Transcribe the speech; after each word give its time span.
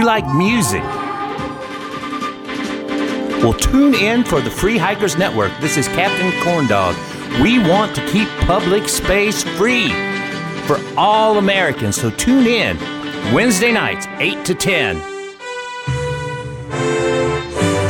you 0.00 0.06
like 0.06 0.26
music? 0.34 0.82
Well, 3.42 3.52
tune 3.52 3.94
in 3.94 4.24
for 4.24 4.40
the 4.40 4.50
Free 4.50 4.78
Hikers 4.78 5.18
Network. 5.18 5.52
This 5.60 5.76
is 5.76 5.88
Captain 5.88 6.30
Corndog. 6.40 6.94
We 7.42 7.58
want 7.58 7.94
to 7.96 8.06
keep 8.06 8.26
public 8.46 8.88
space 8.88 9.42
free 9.42 9.90
for 10.66 10.80
all 10.96 11.36
Americans, 11.36 11.96
so 11.96 12.08
tune 12.08 12.46
in 12.46 12.78
Wednesday 13.34 13.72
nights, 13.72 14.06
8 14.18 14.42
to 14.46 14.54
10. 14.54 14.96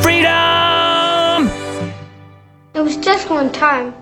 Freedom! 0.03 1.49
It 2.75 2.81
was 2.81 2.97
just 2.97 3.31
one 3.31 3.53
time. 3.53 3.95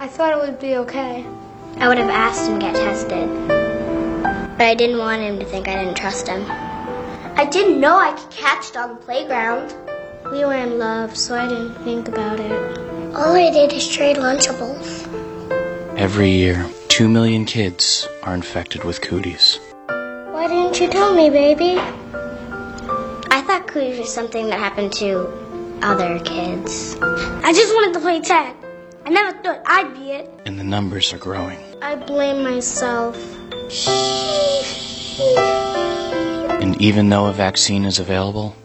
I 0.00 0.06
thought 0.06 0.32
it 0.32 0.38
would 0.38 0.60
be 0.60 0.76
okay. 0.76 1.24
I 1.78 1.88
would 1.88 1.96
have 1.96 2.10
asked 2.10 2.46
him 2.46 2.60
to 2.60 2.66
get 2.66 2.74
tested. 2.74 3.26
But 4.58 4.66
I 4.66 4.74
didn't 4.74 4.98
want 4.98 5.22
him 5.22 5.38
to 5.38 5.46
think 5.46 5.66
I 5.66 5.76
didn't 5.76 5.96
trust 5.96 6.28
him. 6.28 6.44
I 7.36 7.44
didn't 7.46 7.80
know 7.80 7.98
I 7.98 8.12
could 8.12 8.30
catch 8.30 8.70
it 8.70 8.76
on 8.76 8.90
the 8.90 8.94
playground. 8.94 9.74
We 10.30 10.44
were 10.44 10.54
in 10.54 10.78
love, 10.78 11.16
so 11.16 11.34
I 11.34 11.48
didn't 11.48 11.74
think 11.82 12.06
about 12.06 12.38
it. 12.38 12.52
All 13.12 13.34
I 13.34 13.50
did 13.50 13.72
is 13.72 13.88
trade 13.88 14.18
Lunchables. 14.18 15.04
Every 15.98 16.30
year, 16.30 16.64
two 16.86 17.08
million 17.08 17.44
kids 17.44 18.06
are 18.22 18.34
infected 18.34 18.84
with 18.84 19.00
cooties. 19.00 19.58
Why 19.88 20.46
didn't 20.46 20.80
you 20.80 20.88
tell 20.88 21.12
me, 21.12 21.28
baby? 21.28 21.76
I 21.76 23.42
thought 23.44 23.66
cooties 23.66 23.98
was 23.98 24.14
something 24.14 24.48
that 24.50 24.60
happened 24.60 24.92
to 24.94 25.26
other 25.82 26.20
kids. 26.20 26.96
I 27.02 27.52
just 27.52 27.74
wanted 27.74 27.94
to 27.94 28.00
play 28.00 28.20
tag. 28.20 28.54
I 29.04 29.10
never 29.10 29.36
thought 29.42 29.60
I'd 29.66 29.92
be 29.94 30.12
it. 30.12 30.30
And 30.46 30.56
the 30.56 30.64
numbers 30.64 31.12
are 31.12 31.18
growing. 31.18 31.58
I 31.82 31.96
blame 31.96 32.44
myself. 32.44 33.16
And 36.74 36.82
even 36.82 37.08
though 37.08 37.26
a 37.26 37.32
vaccine 37.32 37.84
is 37.84 38.00
available, 38.00 38.56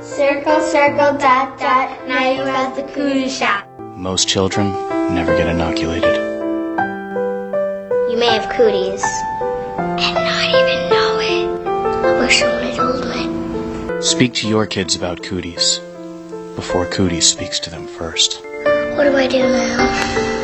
Circle, 0.00 0.62
circle, 0.62 1.18
dot, 1.18 1.58
dot. 1.58 2.08
Now 2.08 2.30
you 2.30 2.40
have 2.40 2.74
the 2.74 2.82
cootie 2.94 3.28
shot. 3.28 3.68
most 3.78 4.26
children 4.26 4.72
never 5.14 5.36
get 5.36 5.46
inoculated. 5.46 6.16
You 8.10 8.16
may 8.16 8.38
have 8.38 8.48
cooties 8.56 9.02
and 9.76 10.14
not 10.14 10.48
even 10.48 10.88
know 10.88 11.18
it. 11.20 11.66
I 12.06 12.20
wish 12.20 12.38
someone 12.38 12.62
had 12.62 12.74
told 12.74 13.04
me. 13.04 14.00
Speak 14.02 14.32
to 14.36 14.48
your 14.48 14.66
kids 14.66 14.96
about 14.96 15.22
cooties 15.22 15.80
before 16.54 16.86
cooties 16.86 17.30
speaks 17.30 17.60
to 17.60 17.68
them 17.68 17.86
first. 17.86 18.42
What 18.96 19.04
do 19.04 19.14
I 19.14 19.26
do 19.26 19.40
now? 19.40 20.35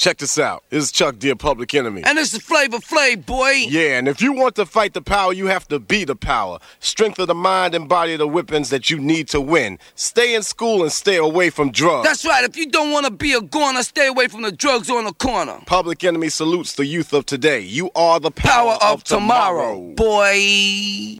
Check 0.00 0.16
this 0.16 0.38
out. 0.38 0.64
This 0.70 0.84
is 0.84 0.92
Chuck 0.92 1.18
D, 1.18 1.34
Public 1.34 1.74
Enemy. 1.74 2.04
And 2.06 2.16
this 2.16 2.32
is 2.32 2.40
Flavor 2.40 2.78
Flav, 2.78 3.26
boy. 3.26 3.50
Yeah, 3.68 3.98
and 3.98 4.08
if 4.08 4.22
you 4.22 4.32
want 4.32 4.54
to 4.54 4.64
fight 4.64 4.94
the 4.94 5.02
power, 5.02 5.34
you 5.34 5.48
have 5.48 5.68
to 5.68 5.78
be 5.78 6.04
the 6.04 6.16
power. 6.16 6.58
Strength 6.78 7.18
of 7.18 7.26
the 7.28 7.34
mind 7.34 7.74
and 7.74 7.86
body 7.86 8.14
are 8.14 8.16
the 8.16 8.26
weapons 8.26 8.70
that 8.70 8.88
you 8.88 8.98
need 8.98 9.28
to 9.28 9.42
win. 9.42 9.78
Stay 9.96 10.34
in 10.34 10.42
school 10.42 10.82
and 10.82 10.90
stay 10.90 11.16
away 11.16 11.50
from 11.50 11.70
drugs. 11.70 12.08
That's 12.08 12.24
right. 12.24 12.44
If 12.44 12.56
you 12.56 12.70
don't 12.70 12.92
want 12.92 13.04
to 13.04 13.12
be 13.12 13.34
a 13.34 13.42
goner, 13.42 13.82
stay 13.82 14.06
away 14.06 14.28
from 14.28 14.40
the 14.40 14.52
drugs 14.52 14.88
on 14.88 15.04
the 15.04 15.12
corner. 15.12 15.58
Public 15.66 16.02
Enemy 16.02 16.30
salutes 16.30 16.76
the 16.76 16.86
youth 16.86 17.12
of 17.12 17.26
today. 17.26 17.60
You 17.60 17.90
are 17.94 18.18
the 18.18 18.30
power, 18.30 18.78
Power 18.78 18.92
of 18.92 19.04
tomorrow, 19.04 19.82
boy. 19.96 21.18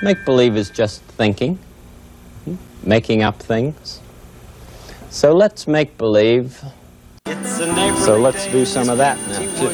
Make 0.00 0.24
believe 0.24 0.56
is 0.56 0.70
just 0.70 1.02
thinking, 1.02 1.58
hmm, 2.44 2.54
making 2.84 3.24
up 3.24 3.42
things. 3.42 3.98
So 5.12 5.34
let's 5.34 5.68
make 5.68 5.98
believe. 5.98 6.64
So 7.26 8.18
let's 8.18 8.46
do 8.46 8.64
some 8.64 8.88
of 8.88 8.96
that 8.96 9.18
now, 9.28 9.40
too. 9.40 9.68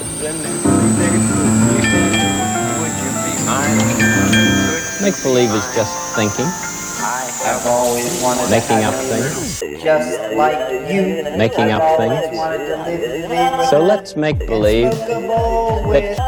Make 5.01 5.15
believe 5.23 5.51
is 5.55 5.65
just 5.77 6.17
thinking, 6.17 6.45
I've 6.45 7.65
always 7.67 8.21
wanted 8.21 8.51
making 8.51 8.83
up 8.83 8.95
things, 8.95 9.61
just 9.81 10.19
like 10.35 10.91
you. 10.91 11.23
making 11.39 11.71
up 11.71 11.97
things. 11.97 13.71
So 13.71 13.81
let's 13.81 14.17
make 14.17 14.41
believe 14.41 14.91
that 14.91 16.19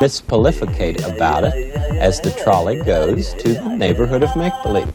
mispolificate 0.00 1.06
about 1.14 1.44
it 1.44 1.54
as 2.00 2.18
the 2.18 2.30
trolley 2.30 2.82
goes 2.82 3.34
to 3.34 3.52
the 3.52 3.76
neighborhood 3.76 4.22
of 4.22 4.34
make 4.36 4.54
believe. 4.62 4.90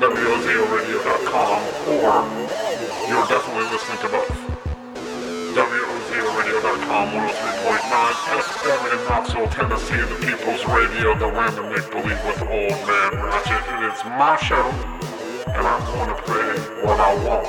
WOZORadio.com 0.00 1.58
or 1.88 2.22
you're 3.08 3.26
definitely 3.26 3.66
listening 3.72 3.98
to 3.98 4.08
both. 4.08 4.48
WOZORadio.com 6.98 7.28
103.9 7.68 8.18
FM 8.42 8.92
in 8.92 9.04
Knoxville, 9.08 9.48
Tennessee, 9.48 9.94
the 9.94 10.26
People's 10.26 10.64
Radio, 10.66 11.16
the 11.16 11.30
Random 11.30 11.68
Make 11.70 11.88
Believe 11.90 12.18
with 12.26 12.42
Old 12.42 12.74
Man 12.88 13.12
Ratchet. 13.22 13.62
It 13.70 13.92
is 13.92 14.04
my 14.18 14.36
show 14.42 14.66
and 15.46 15.64
I'm 15.64 15.80
going 15.94 16.08
to 16.08 16.22
play 16.22 16.58
what 16.82 16.98
I 16.98 17.14
want. 17.24 17.46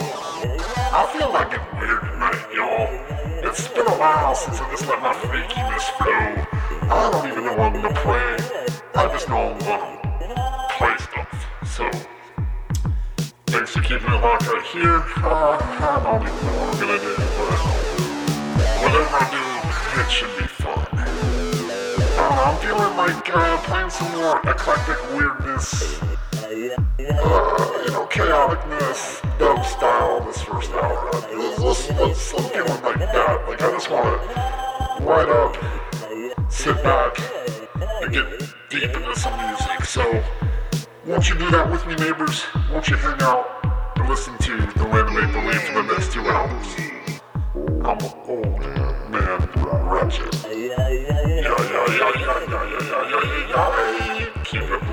I 0.94 1.10
feel 1.18 1.34
like 1.34 1.52
it's 1.52 1.66
weird 1.82 2.02
tonight, 2.02 2.46
y'all. 2.54 3.50
It's 3.50 3.68
been 3.70 3.88
a 3.88 3.98
while 3.98 4.36
since 4.36 4.60
I 4.60 4.70
just 4.70 4.88
let 4.88 5.02
my 5.02 5.14
freakiness 5.14 5.90
flow. 5.98 6.46
I 6.92 7.10
don't 7.12 7.32
even 7.32 7.46
know 7.46 7.54
what 7.54 7.74
I'm 7.74 7.82
gonna 7.82 7.94
play. 7.96 8.38
I 8.96 9.08
just 9.08 9.30
know 9.30 9.38
I'm 9.38 9.60
gonna 9.60 10.68
play 10.78 10.96
stuff. 10.98 11.28
So, 11.66 11.90
thanks 13.48 13.72
for 13.72 13.82
keeping 13.82 14.14
it 14.14 14.22
locked 14.22 14.48
right 14.48 14.66
here. 14.66 15.04
Uh, 15.18 15.58
I 15.60 16.02
don't 16.04 16.22
even 16.22 16.46
know 16.46 16.60
what 16.60 16.74
I'm 16.74 16.80
gonna 16.80 17.00
do, 17.00 17.16
but 17.18 17.89
whatever 18.92 19.18
I 19.18 20.02
it 20.02 20.12
should 20.12 20.38
be 20.38 20.48
fun. 20.48 20.88
I'm 22.18 22.58
feeling 22.60 22.98
like 22.98 23.36
uh, 23.36 23.58
playing 23.64 23.90
some 23.90 24.12
more 24.18 24.40
eclectic 24.50 24.98
weirdness 25.12 26.02
uh, 26.02 27.82
you 27.86 27.92
know, 27.92 28.08
chaoticness, 28.10 29.22
dub 29.38 29.64
style 29.66 30.26
this 30.26 30.42
first 30.42 30.72
hour. 30.72 31.12
Let's, 31.60 31.90
let's, 31.92 32.34
I'm 32.34 32.50
feeling 32.50 32.84
like 32.84 33.00
that. 33.00 33.46
Like, 33.48 33.62
I 33.62 33.72
just 33.72 33.92
want 33.92 34.06
to 34.06 35.04
ride 35.04 35.30
up, 35.30 36.52
sit 36.52 36.82
back, 36.84 37.18
and 38.02 38.12
get 38.12 38.26
deep 38.70 38.84
into 38.96 39.16
some 39.16 39.38
music. 39.38 39.86
So, 39.86 40.24
won't 41.06 41.30
you 41.30 41.38
do 41.38 41.50
that 41.52 41.70
with 41.72 41.86
me, 41.86 41.96
neighbors? 41.96 42.44
Won't 42.72 42.90
you 42.90 42.96
hang 42.96 43.22
out 43.22 43.46
and 43.98 44.10
listen 44.10 44.38
to 44.40 44.58
the 44.58 44.88
Land 44.88 45.14
Make 45.14 45.32
Believe 45.32 45.62
for 45.62 45.74
the 45.74 45.94
next 45.94 46.12
two 46.12 46.22
hours? 46.22 46.90
I'm 47.56 47.98
an 47.98 48.49
Keep 54.46 54.62
it 54.62 54.89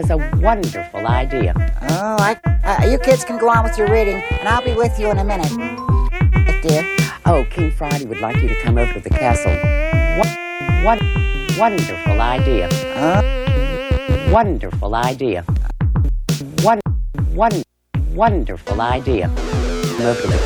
has 0.00 0.10
a 0.10 0.38
wonderful 0.38 1.06
idea. 1.06 1.52
Oh, 1.82 2.16
I, 2.18 2.40
uh, 2.64 2.86
you 2.86 2.98
kids 2.98 3.22
can 3.22 3.38
go 3.38 3.50
on 3.50 3.64
with 3.64 3.76
your 3.76 3.88
reading, 3.88 4.16
and 4.16 4.48
I'll 4.48 4.64
be 4.64 4.72
with 4.72 4.98
you 4.98 5.10
in 5.10 5.18
a 5.18 5.24
minute. 5.24 5.50
Dear. 6.62 6.86
Oh, 7.26 7.46
King 7.50 7.70
Friday 7.70 8.06
would 8.06 8.20
like 8.20 8.36
you 8.36 8.48
to 8.48 8.60
come 8.62 8.78
over 8.78 8.92
to 8.94 9.00
the 9.00 9.10
castle. 9.10 9.52
What, 10.18 10.28
what 10.84 11.58
wonderful 11.58 12.20
idea. 12.20 12.68
Uh, 12.96 14.30
wonderful 14.32 14.94
idea. 14.94 15.42
One, 16.62 16.80
one, 17.34 17.62
wonderful 18.14 18.80
idea. 18.80 19.26
Come 19.26 20.06
over 20.06 20.20
to 20.22 20.28
the, 20.28 20.38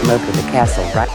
come 0.00 0.10
over 0.10 0.24
to 0.24 0.32
the 0.32 0.48
castle 0.50 0.84
right. 0.94 1.08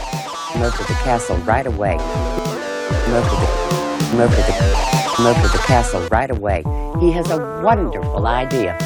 Come 0.52 0.62
over 0.62 0.76
to 0.76 0.84
the 0.84 0.98
castle 1.02 1.36
right 1.38 1.66
away. 1.66 1.96
Come 1.98 3.14
over 3.14 3.28
to 3.28 3.34
the, 3.34 3.81
over 4.20 4.34
to 4.34 4.42
the, 4.42 5.48
the 5.52 5.62
castle 5.66 6.06
right 6.08 6.30
away. 6.30 6.62
He 7.00 7.12
has 7.12 7.30
a 7.30 7.38
wonderful 7.62 8.26
idea. 8.26 8.76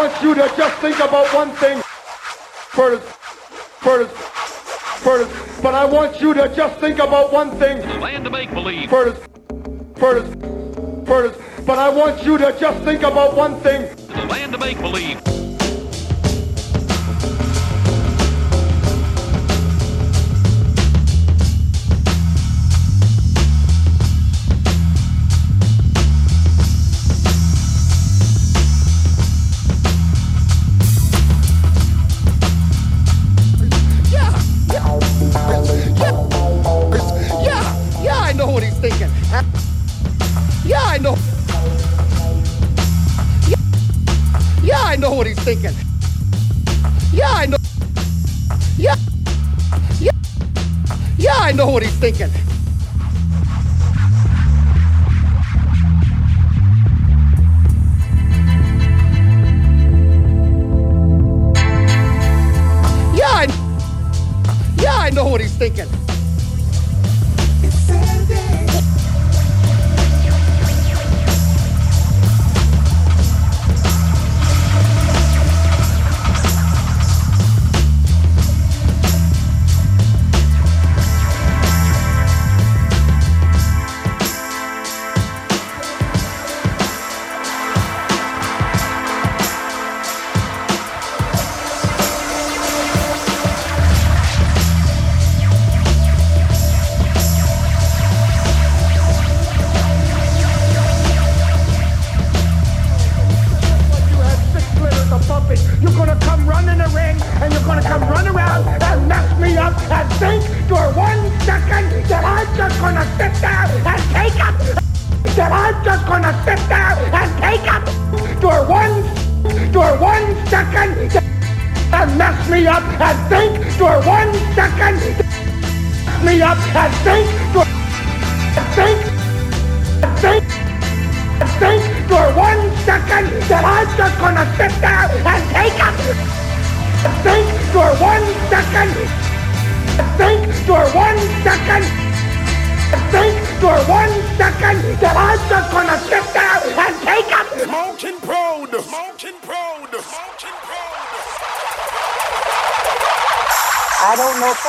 Want 0.00 0.22
you 0.22 0.34
to 0.34 0.50
just 0.56 0.80
think 0.80 0.96
about 0.96 1.26
one 1.34 1.50
thing. 1.56 1.82
First, 2.72 3.02
first, 3.84 4.10
first. 5.04 5.62
But 5.62 5.74
I 5.74 5.84
want 5.84 6.22
you 6.22 6.32
to 6.32 6.50
just 6.56 6.80
think 6.80 6.98
about 6.98 7.30
one 7.34 7.50
thing. 7.58 7.82
Land 8.00 8.24
to 8.24 8.30
make 8.30 8.50
believe. 8.50 8.88
First, 8.88 9.20
first, 9.96 10.32
first. 11.06 11.38
But 11.66 11.78
I 11.78 11.90
want 11.90 12.24
you 12.24 12.38
to 12.38 12.56
just 12.58 12.82
think 12.82 13.02
about 13.02 13.36
one 13.36 13.60
thing. 13.60 13.94
The 14.06 14.24
land 14.24 14.52
to 14.52 14.58
make 14.58 14.78
believe. 14.78 15.29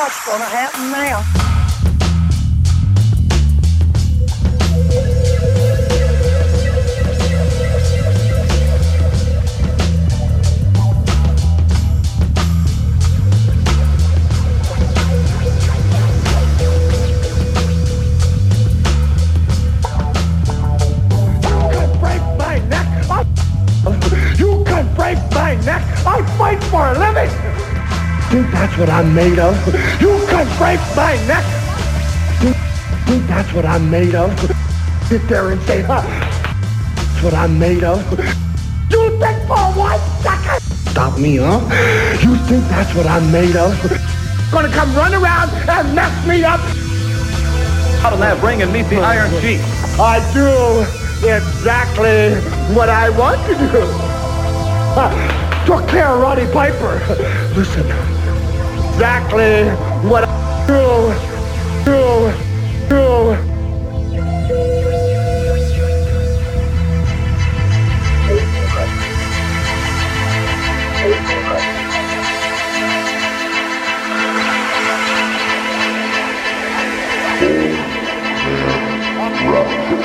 what's 0.01 0.25
gonna 0.25 0.43
happen 0.43 0.89
now. 0.89 1.50
I'm 29.01 29.15
made 29.15 29.39
of? 29.39 29.55
You 30.00 30.24
can 30.29 30.46
break 30.60 30.79
my 30.96 31.15
neck. 31.25 31.43
Think 33.08 33.25
that's 33.25 33.51
what 33.51 33.65
I'm 33.65 33.89
made 33.89 34.13
of? 34.13 34.29
Sit 35.08 35.27
there 35.27 35.50
and 35.50 35.60
say, 35.63 35.81
huh? 35.81 36.01
That's 36.96 37.24
what 37.24 37.34
I'm 37.34 37.58
made 37.58 37.84
of. 37.84 38.00
You 38.91 39.10
think 39.17 39.39
for 39.48 39.58
one 39.74 40.00
second? 40.22 40.62
Stop 40.91 41.17
me, 41.17 41.38
huh? 41.38 41.62
You 42.22 42.36
think 42.46 42.63
that's 42.65 42.93
what 42.93 43.08
I'm 43.08 43.31
made 43.31 43.55
of? 43.55 43.74
Gonna 44.51 44.70
come 44.70 44.93
run 44.93 45.15
around 45.15 45.50
and 45.67 45.96
mess 45.96 46.27
me 46.27 46.43
up? 46.43 46.60
Out 48.05 48.13
of 48.13 48.20
that 48.20 48.39
ring 48.43 48.62
and 48.62 48.72
meet 48.72 48.84
the 48.84 48.98
Iron 48.98 49.31
Sheik. 49.41 49.62
I 50.00 50.22
do 50.31 50.86
exactly 51.27 52.36
what 52.75 52.88
I 52.88 53.10
want 53.10 53.41
to 53.48 53.55
do. 53.58 53.81
Took 55.65 55.89
care 55.89 56.08
of 56.08 56.22
Roddy 56.22 56.46
Piper. 56.53 57.01
Listen, 57.55 58.21
exactly 58.94 59.70
what 60.10 60.26
I 60.28 60.66
do, 60.68 61.14
do, 61.86 62.32
do. 62.90 63.52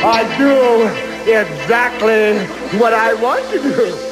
I 0.08 0.22
do 0.38 0.86
exactly 1.30 2.78
what 2.78 2.92
I 2.94 3.14
want 3.14 3.50
to 3.50 3.58
do. 3.58 4.05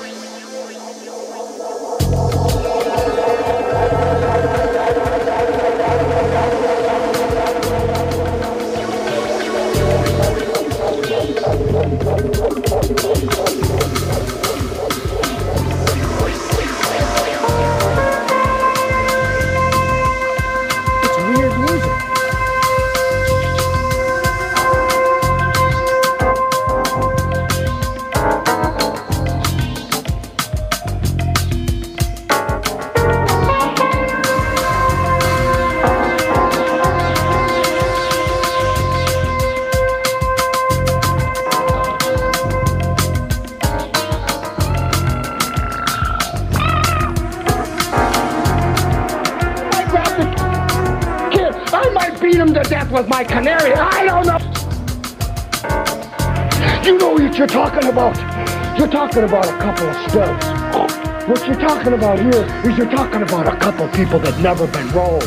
Talking 59.15 59.31
about 59.31 59.47
a 59.47 59.59
couple 59.59 59.87
of 59.87 60.11
studs. 60.11 61.29
What 61.29 61.47
you're 61.47 61.69
talking 61.69 61.93
about 61.93 62.19
here 62.19 62.45
is 62.69 62.77
you're 62.77 62.91
talking 62.91 63.23
about 63.23 63.47
a 63.47 63.57
couple 63.59 63.87
people 63.91 64.19
that 64.19 64.41
never 64.41 64.67
been 64.67 64.91
rolled. 64.91 65.23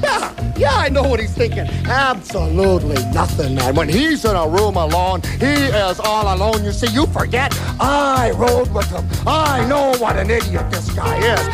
Yeah, 0.00 0.54
yeah, 0.56 0.76
I 0.76 0.88
know 0.88 1.02
what 1.02 1.18
he's 1.18 1.34
thinking. 1.34 1.68
Absolutely 1.88 3.02
nothing, 3.12 3.56
man. 3.56 3.74
When 3.74 3.88
he's 3.88 4.24
in 4.24 4.36
a 4.36 4.46
room 4.46 4.76
alone, 4.76 5.22
he 5.40 5.46
is 5.46 5.98
all 5.98 6.32
alone. 6.32 6.64
You 6.64 6.70
see, 6.70 6.86
you 6.92 7.06
forget. 7.06 7.52
I 7.80 8.30
rode 8.36 8.72
with 8.72 8.88
him. 8.88 9.04
I 9.26 9.66
know 9.66 9.92
what 9.98 10.16
an 10.16 10.30
idiot 10.30 10.70
this 10.70 10.92
guy 10.92 11.16
is. 11.16 11.46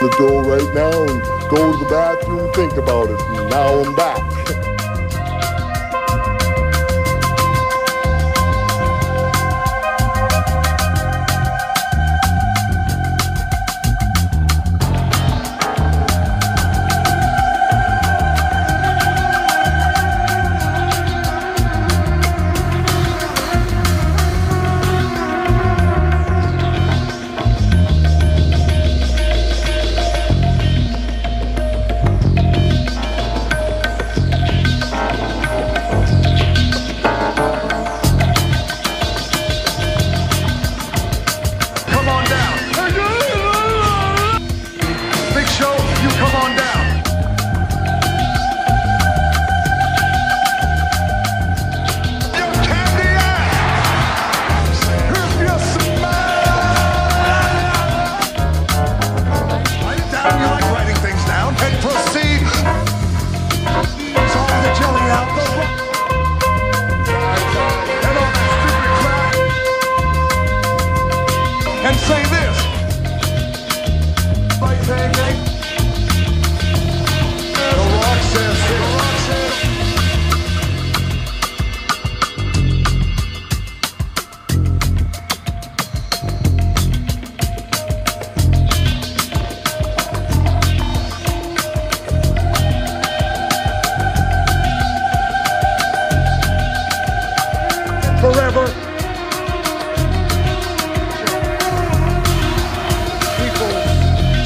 The 0.00 0.14
door 0.16 0.44
right 0.44 0.74
now 0.74 1.02
and 1.02 1.22
go 1.50 1.72
to 1.72 1.78
the 1.78 1.90
bathroom, 1.90 2.50
think 2.54 2.72
about 2.72 3.10
it. 3.10 3.18
Now 3.50 3.82
I'm 3.84 3.94
back. 3.94 4.70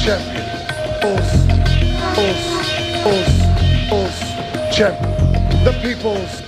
champion. 0.09 0.41
Champion. 4.71 5.63
The 5.63 5.73
people's, 5.83 6.41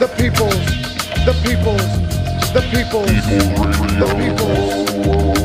the 0.00 0.08
people's, 0.16 0.66
the 1.24 1.34
people's, 1.44 1.86
the 2.52 2.62
people's, 2.72 3.24
the 4.00 4.06
people's. 4.18 4.94
It's, 5.30 5.43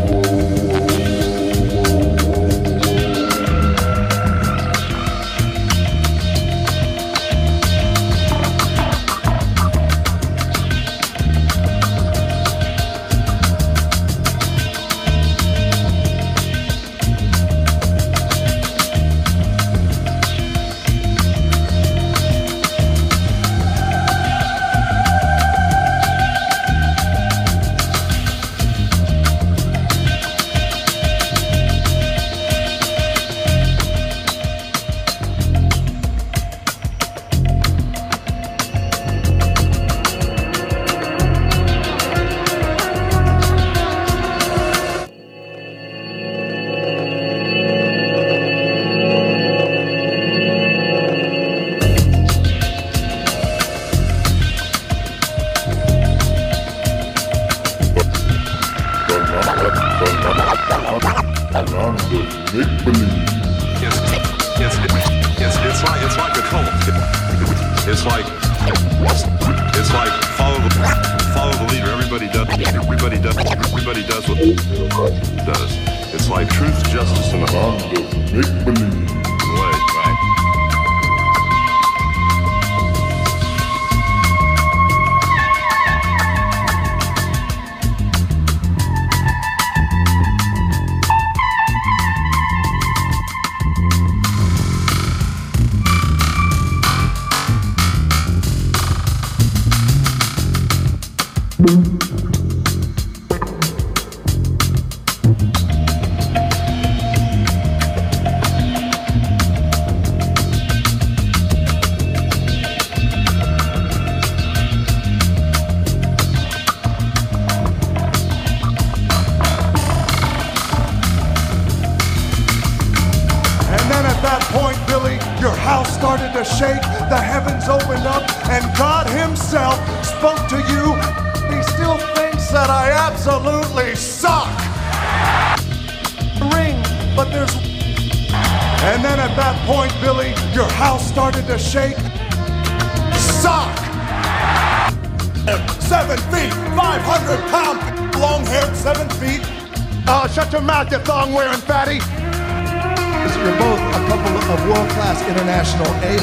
international 155.79 155.95
A. 156.03 156.15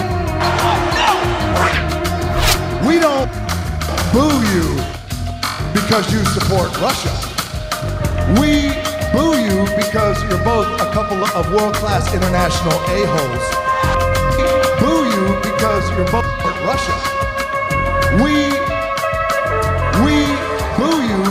We 2.87 2.99
don't 2.99 3.31
boo 4.13 4.43
you 4.53 4.77
because 5.73 6.13
you 6.13 6.25
support 6.25 6.79
Russia. 6.81 7.13
We 8.41 8.73
boo 9.13 9.39
you 9.39 9.65
because 9.77 10.23
you're 10.25 10.45
both 10.45 10.69
a 10.81 10.91
couple 10.93 11.25
of 11.25 11.53
world-class 11.53 12.15
international 12.15 12.79
a-holes. 12.89 13.47
We 14.37 14.45
boo 14.81 15.05
you 15.09 15.41
because 15.43 15.91
you're 15.91 16.11
both 16.11 16.27
Russia. 16.65 16.97
We 18.23 18.51
we 20.05 20.17
boo 20.77 21.01
you. 21.03 21.23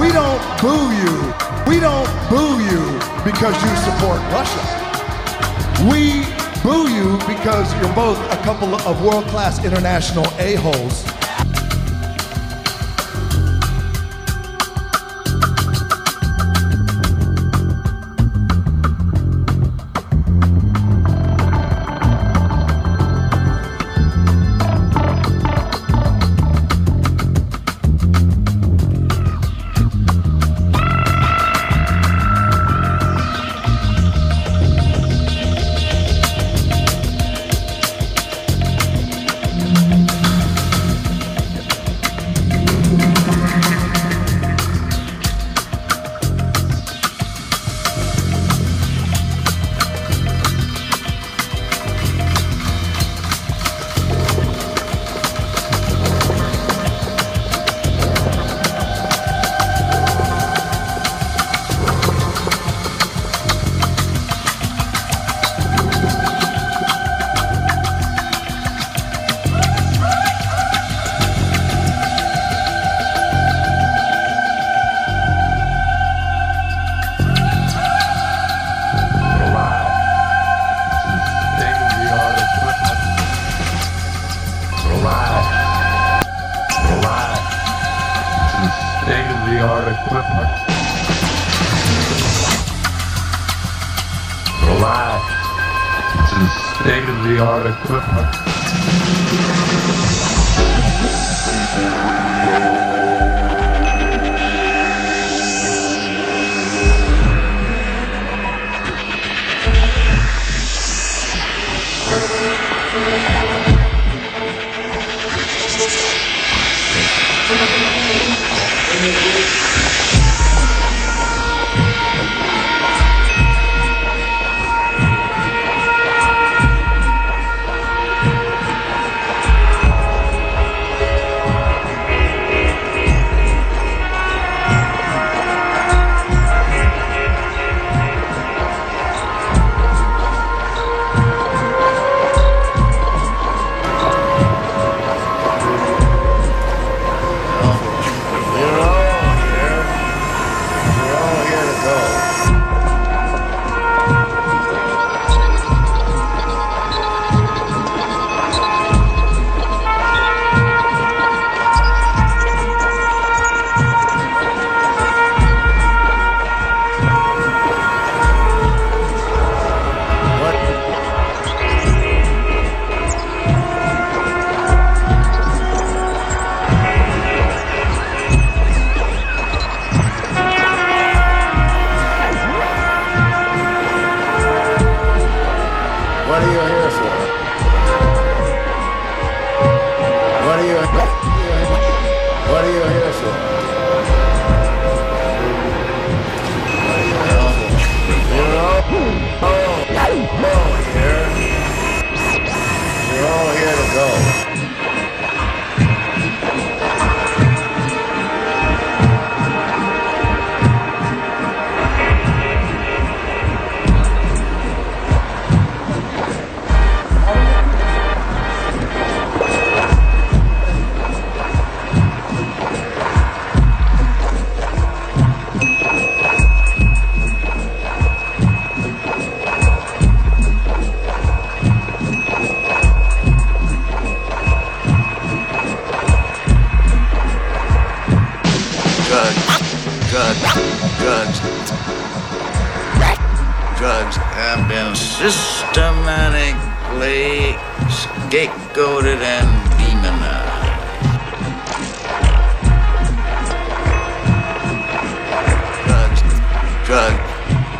We 0.00 0.08
don't 0.12 0.40
boo 0.60 0.90
you. 0.92 1.34
We 1.66 1.80
don't 1.80 2.08
boo 2.30 2.60
you 2.60 2.98
because 3.24 3.56
you 3.62 3.76
support 3.84 4.20
Russia. 4.32 4.64
We 5.90 6.35
boo 6.66 6.90
you 6.90 7.16
because 7.28 7.72
you're 7.80 7.94
both 7.94 8.18
a 8.32 8.36
couple 8.42 8.74
of 8.74 9.00
world-class 9.04 9.64
international 9.64 10.26
a-holes. 10.40 11.15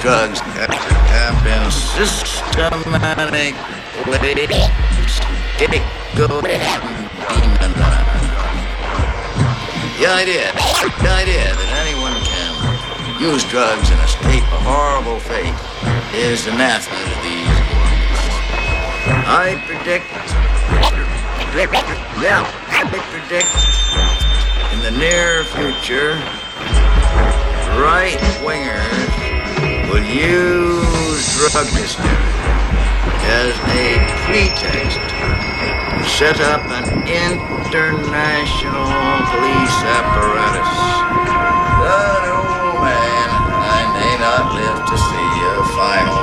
Drugs 0.06 0.38
have 0.38 1.34
been 1.42 1.66
systematically 1.98 3.58
demonized. 4.06 5.18
The 9.98 10.06
idea, 10.06 10.54
the 11.02 11.10
idea 11.10 11.50
that 11.58 11.70
anyone 11.82 12.14
can 12.22 12.54
use 13.18 13.42
drugs 13.50 13.90
escape 14.06 14.46
a 14.54 14.62
horrible 14.62 15.18
fate 15.18 15.58
is 16.14 16.46
anathema 16.46 17.02
to 17.02 17.18
the 17.26 17.34
easy 17.42 17.66
ones. 17.74 18.22
I 19.26 19.58
predict, 19.66 20.06
yeah, 22.22 22.46
I 22.70 22.86
predict 23.10 23.50
in 24.70 24.78
the 24.86 24.94
near 25.02 25.42
future, 25.50 26.14
right 27.82 28.22
wingers 28.46 29.05
will 29.96 30.04
use 30.04 31.24
drug 31.40 31.66
hysteria 31.72 32.12
as 33.32 33.56
a 33.72 33.96
pretext 34.28 35.00
to 35.00 36.04
set 36.04 36.38
up 36.52 36.60
an 36.68 36.84
international 37.08 38.84
police 39.32 39.78
apparatus. 39.96 40.72
But, 41.80 42.22
oh 42.28 42.76
man, 42.84 43.28
I 43.56 43.88
may 43.96 44.14
not 44.20 44.44
live 44.52 44.84
to 44.84 44.96
see 45.00 45.32
a 45.48 45.64
final 45.72 46.15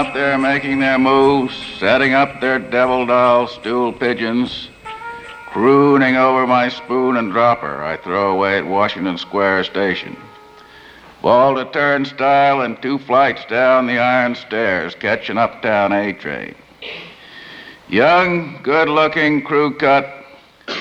out 0.00 0.14
there 0.14 0.38
making 0.38 0.78
their 0.78 0.98
moves, 0.98 1.54
setting 1.78 2.14
up 2.14 2.40
their 2.40 2.58
devil 2.58 3.04
doll 3.04 3.46
stool 3.46 3.92
pigeons, 3.92 4.70
crooning 5.48 6.16
over 6.16 6.46
my 6.46 6.70
spoon 6.70 7.18
and 7.18 7.32
dropper 7.32 7.84
I 7.84 7.98
throw 7.98 8.32
away 8.32 8.56
at 8.56 8.66
Washington 8.66 9.18
Square 9.18 9.64
Station. 9.64 10.16
Ball 11.20 11.56
to 11.56 11.70
turnstile 11.70 12.62
and 12.62 12.80
two 12.80 12.96
flights 12.96 13.44
down 13.44 13.86
the 13.86 13.98
iron 13.98 14.34
stairs, 14.36 14.94
catching 14.94 15.36
uptown 15.36 15.92
A 15.92 16.14
train. 16.14 16.54
Young, 17.90 18.58
good 18.62 18.88
looking, 18.88 19.42
crew 19.42 19.76
cut, 19.76 20.08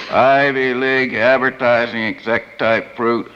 Ivy 0.09 0.73
League 0.75 1.13
advertising 1.13 2.03
exec 2.03 2.57
type 2.57 2.95
fruit 2.95 3.29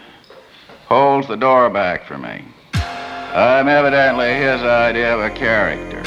holds 0.86 1.28
the 1.28 1.36
door 1.36 1.70
back 1.70 2.06
for 2.06 2.18
me. 2.18 2.53
I'm 3.36 3.68
evidently 3.68 4.32
his 4.36 4.62
idea 4.62 5.16
of 5.16 5.22
a 5.22 5.30
character. 5.32 5.98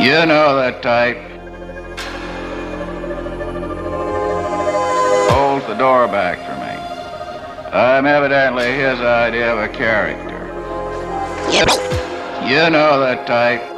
You 0.00 0.24
know 0.24 0.56
the 0.56 0.70
type. 0.80 1.18
Holds 5.30 5.66
the 5.66 5.74
door 5.74 6.06
back 6.08 6.38
for 6.38 6.54
me. 6.54 7.70
I'm 7.70 8.06
evidently 8.06 8.72
his 8.72 8.98
idea 8.98 9.52
of 9.52 9.58
a 9.58 9.68
character. 9.68 10.40
You 12.48 12.70
know 12.70 12.98
the 12.98 13.22
type. 13.26 13.73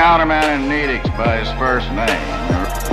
Counterman 0.00 0.48
in 0.56 0.64
Nedick's 0.64 1.12
by 1.12 1.44
his 1.44 1.52
first 1.60 1.84
name. 1.92 2.08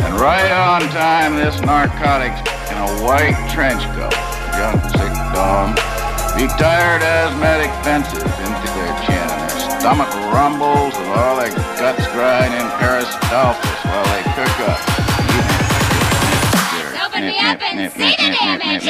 And 0.03 0.19
right 0.19 0.51
on 0.51 0.81
time, 0.91 1.39
this 1.39 1.55
narcotic's 1.63 2.43
in 2.67 2.75
a 2.75 2.89
white 2.99 3.31
trench 3.47 3.79
coat. 3.95 4.11
Young, 4.59 4.75
sick 4.91 5.15
dog. 5.31 5.71
Retired 6.35 6.99
asthmatic 6.99 7.71
fences 7.87 8.19
into 8.19 8.67
their 8.75 8.91
chin, 9.07 9.23
and 9.23 9.39
their 9.39 9.79
stomach 9.79 10.11
rumbles 10.35 10.91
and 10.99 11.07
all 11.15 11.39
their 11.39 11.55
guts 11.79 12.03
grind 12.11 12.51
in 12.51 12.67
peristalsis 12.75 13.79
while 13.87 14.03
they 14.11 14.27
cook 14.35 14.67
up. 14.67 14.75
Open 17.07 17.23
me 17.23 17.39
up 17.39 17.63
and 17.63 17.87
see 17.87 18.19
the 18.19 18.35
damage. 18.35 18.83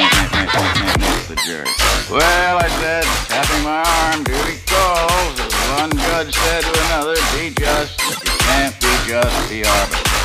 Well, 2.10 2.58
I 2.58 2.66
said, 2.82 3.06
tapping 3.30 3.62
my 3.62 3.86
arm, 4.10 4.24
duty 4.24 4.58
calls. 4.66 5.57
One 5.76 5.90
judge 5.90 6.34
said 6.34 6.62
to 6.62 6.80
another, 6.86 7.14
be 7.36 7.50
just. 7.50 8.00
You 8.24 8.30
can't 8.38 8.80
be 8.80 8.88
just, 9.06 9.50
be 9.50 9.64
arbitrary. 9.64 10.17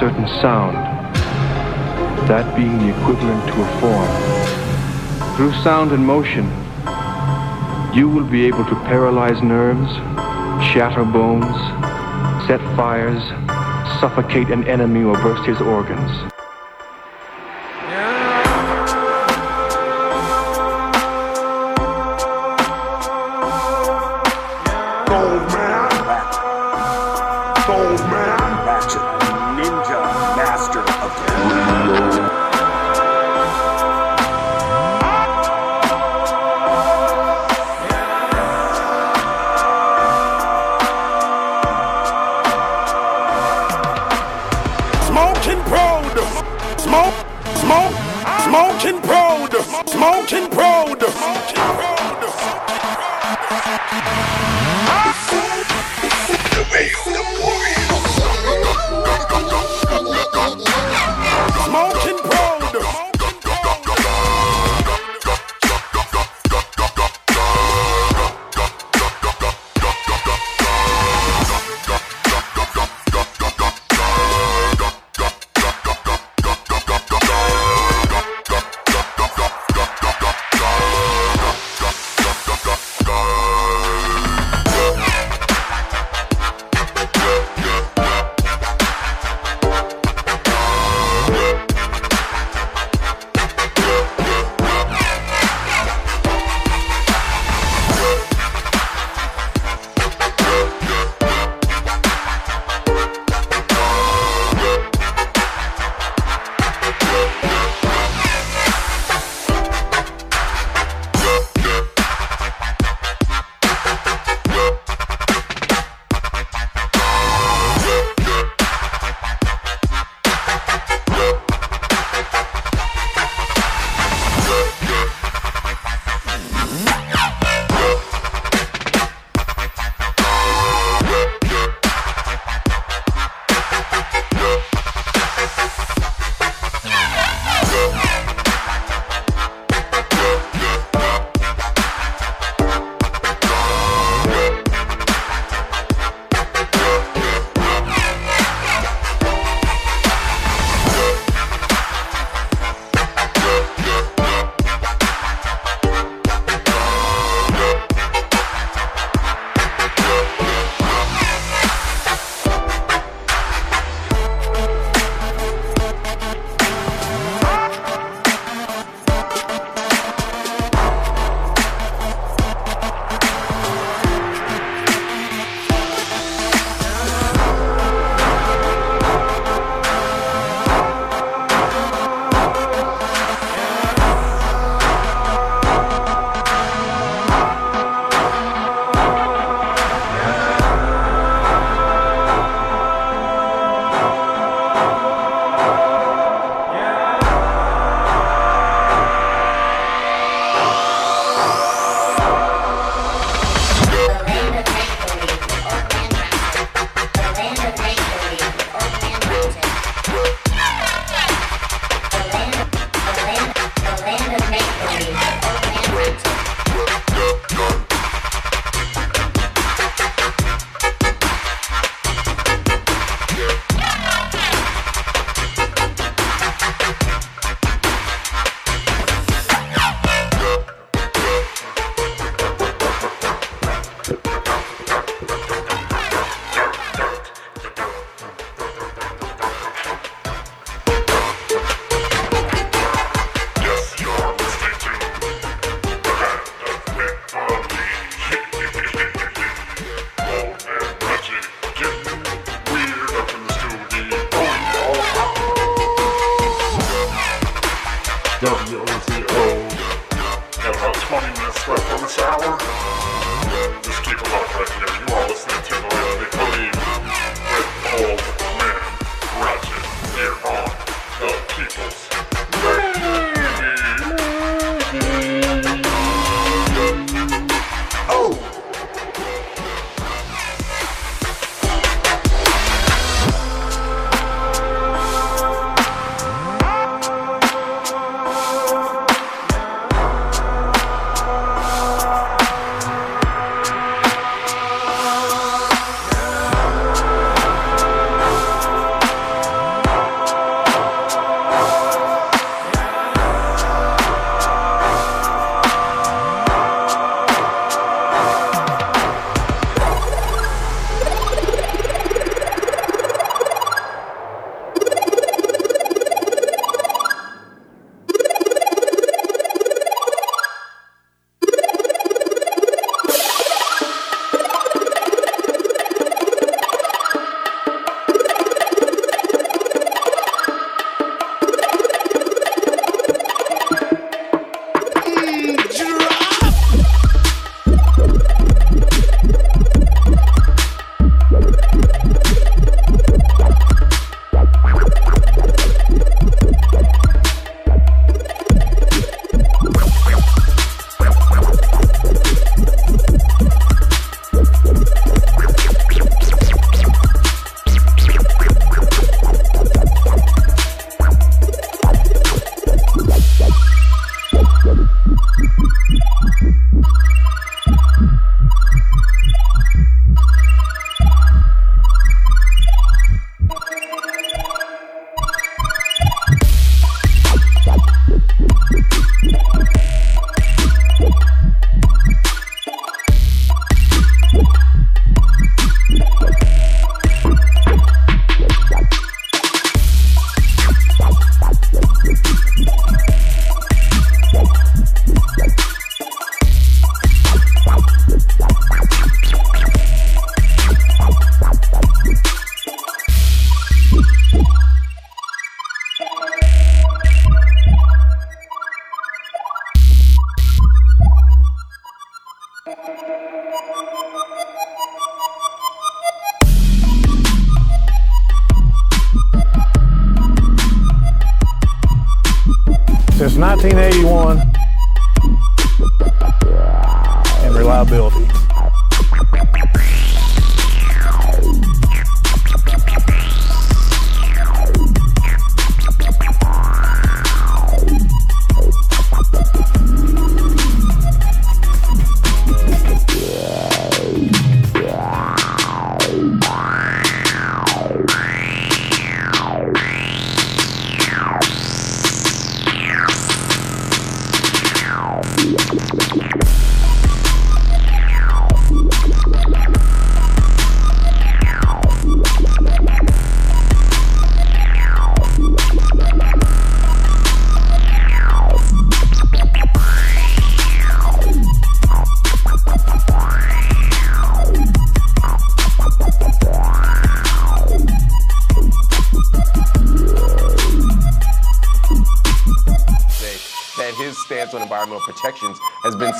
Certain 0.00 0.26
sound, 0.40 0.74
that 2.26 2.56
being 2.56 2.78
the 2.78 2.88
equivalent 2.88 3.46
to 3.48 3.62
a 3.62 3.80
form. 3.80 5.36
Through 5.36 5.52
sound 5.62 5.92
and 5.92 6.02
motion, 6.02 6.46
you 7.94 8.08
will 8.08 8.24
be 8.24 8.46
able 8.46 8.64
to 8.64 8.74
paralyze 8.86 9.42
nerves, 9.42 9.92
shatter 10.72 11.04
bones, 11.04 11.54
set 12.46 12.60
fires, 12.76 13.22
suffocate 14.00 14.48
an 14.48 14.64
enemy 14.66 15.04
or 15.04 15.12
burst 15.16 15.46
his 15.46 15.60
organs. 15.60 16.39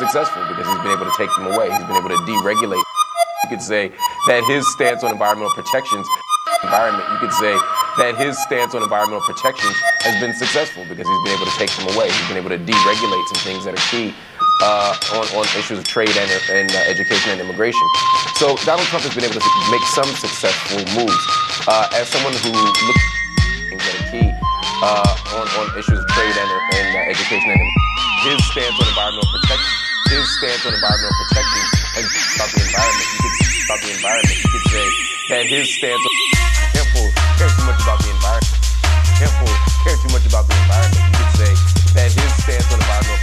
Successful 0.00 0.40
because 0.48 0.64
he's 0.64 0.80
been 0.80 0.96
able 0.96 1.04
to 1.04 1.16
take 1.20 1.28
them 1.36 1.52
away. 1.52 1.68
He's 1.68 1.84
been 1.84 2.00
able 2.00 2.08
to 2.08 2.20
deregulate. 2.24 2.80
You 3.44 3.48
could 3.52 3.60
say 3.60 3.92
that 4.32 4.44
his 4.48 4.64
stance 4.72 5.04
on 5.04 5.12
environmental 5.12 5.52
protections 5.52 6.08
environment, 6.62 7.04
you 7.12 7.18
could 7.18 7.32
say 7.32 7.52
that 7.98 8.16
his 8.16 8.36
stance 8.42 8.74
on 8.74 8.82
environmental 8.82 9.20
protections 9.24 9.76
has 10.04 10.16
been 10.20 10.32
successful 10.36 10.84
because 10.88 11.08
he's 11.08 11.22
been 11.24 11.36
able 11.36 11.48
to 11.48 11.56
take 11.56 11.72
them 11.76 11.88
away. 11.96 12.08
He's 12.12 12.28
been 12.28 12.40
able 12.40 12.52
to 12.52 12.60
deregulate 12.60 13.24
some 13.32 13.40
things 13.44 13.64
that 13.64 13.76
are 13.76 13.86
key 13.88 14.12
uh, 14.60 14.92
on, 15.16 15.24
on 15.40 15.44
issues 15.56 15.80
of 15.80 15.84
trade 15.88 16.12
and, 16.12 16.28
and 16.52 16.68
uh, 16.68 16.92
education 16.92 17.32
and 17.32 17.40
immigration. 17.40 17.84
So 18.36 18.56
Donald 18.68 18.88
Trump 18.92 19.04
has 19.08 19.14
been 19.16 19.24
able 19.24 19.40
to 19.40 19.52
make 19.72 19.84
some 19.96 20.08
successful 20.16 20.80
moves. 20.96 21.24
Uh, 21.68 21.88
as 21.96 22.08
someone 22.08 22.32
who 22.44 22.52
looks 22.52 22.80
at 22.84 23.68
things 23.72 23.84
that 23.84 23.94
are 24.00 24.08
key 24.12 24.28
uh, 24.84 25.36
on, 25.40 25.46
on 25.60 25.66
issues 25.76 25.96
of 25.96 26.06
trade 26.12 26.36
and, 26.36 26.50
and 26.76 26.88
uh, 26.96 27.12
education 27.12 27.52
and 27.52 27.68
his 28.28 28.38
stance 28.52 28.76
on 28.80 28.88
environmental 28.88 29.28
protection, 29.32 29.89
his 30.10 30.26
stance 30.26 30.66
on 30.66 30.74
environmental 30.74 31.14
protection 31.22 31.62
and 31.94 32.06
about 32.34 32.50
the 32.50 32.60
environment. 32.66 33.06
You 33.14 33.18
could 33.22 33.34
about 33.62 33.78
the 33.78 33.90
environment. 33.94 34.36
You 34.42 34.50
could 34.50 34.66
say 34.66 34.86
that 35.30 35.42
his 35.46 35.66
stance 35.70 36.02
on 36.02 36.14
Temple 36.74 37.06
cares 37.38 37.54
too 37.54 37.66
much 37.70 37.78
about 37.78 37.98
the 38.02 38.10
environment. 38.10 38.58
Temple 39.22 39.54
cares 39.86 40.00
too 40.02 40.10
much 40.10 40.26
about 40.26 40.44
the 40.50 40.56
environment. 40.66 40.98
You 40.98 41.14
could 41.14 41.32
say 41.38 41.52
that 41.94 42.10
his 42.10 42.30
stance 42.42 42.66
on 42.74 42.82
environmental 42.82 43.19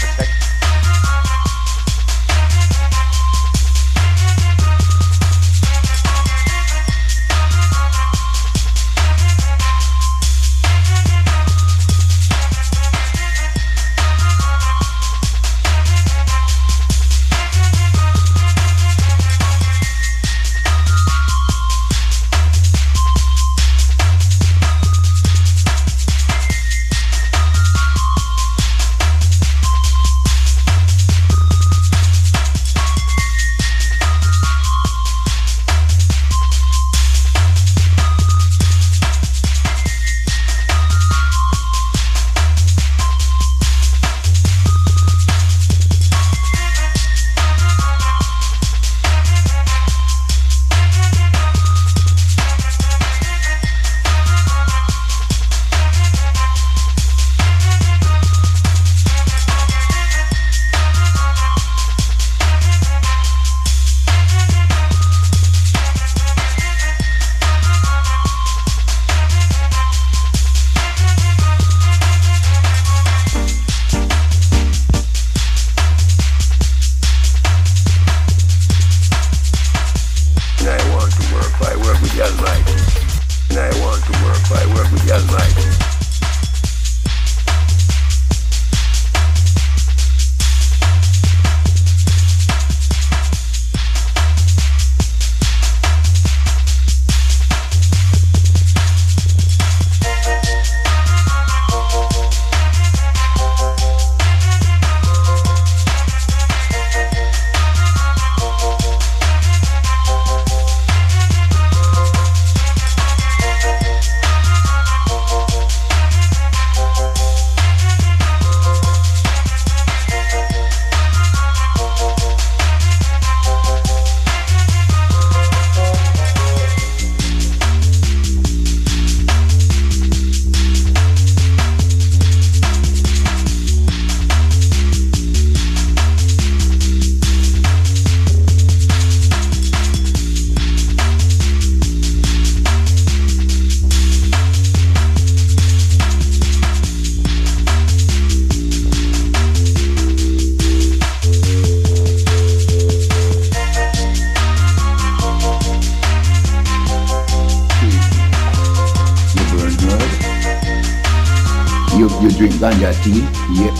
ganja 162.77 162.93
tea. 163.03 163.25
Yeah. 163.57 163.73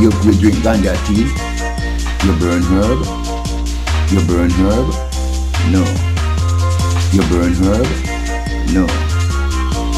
You, 0.00 0.10
you 0.24 0.32
drink 0.38 0.56
ganja 0.60 0.94
tea. 1.06 1.24
You 2.26 2.32
burn 2.38 2.62
herb. 2.62 3.00
You 4.12 4.20
burn 4.28 4.50
herb. 4.50 4.92
No. 5.72 5.84
You 7.12 7.22
burn 7.30 7.54
herb. 7.54 7.88
No. 8.74 8.84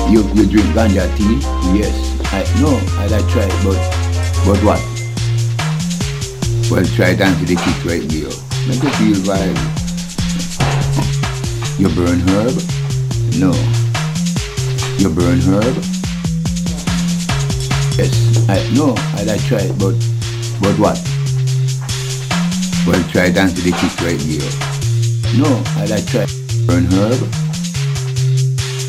You, 0.09 0.23
you 0.35 0.47
drink 0.47 0.71
ganja 0.75 1.07
tea. 1.17 1.39
Yes. 1.75 1.95
I 2.33 2.45
no. 2.61 2.79
I 2.99 3.07
like 3.09 3.27
try 3.29 3.43
it, 3.43 3.65
but 3.65 3.79
but 4.45 4.63
what? 4.63 4.81
Well, 6.71 6.85
try 6.95 7.11
it 7.11 7.19
to 7.19 7.45
the 7.45 7.57
kick 7.57 7.85
right 7.85 8.07
here. 8.11 8.31
Make 8.69 8.85
it 8.85 8.95
feel 8.99 9.19
vibe. 9.27 9.59
You 11.81 11.89
burn 11.89 12.21
herb. 12.21 12.55
No. 13.41 13.53
You 14.99 15.11
burn 15.11 15.41
herb? 15.41 15.96
I, 18.49 18.63
no, 18.75 18.95
I, 19.19 19.27
I 19.27 19.39
tried, 19.49 19.77
but 19.77 19.99
but 20.63 20.79
what? 20.79 20.95
Well, 22.87 23.03
try 23.11 23.27
answer 23.35 23.61
the 23.61 23.73
kick 23.75 24.01
right 24.07 24.21
here. 24.23 24.47
No, 25.35 25.51
I, 25.75 25.91
I 25.91 26.01
tried. 26.07 26.31
Burn 26.65 26.87
herb. 26.87 27.19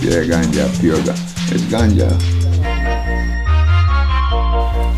Yeah, 0.05 0.21
ganja, 0.29 0.69
pure 0.79 1.01
ganja. 1.01 1.17
It's 1.49 1.63
ganja. 1.73 2.05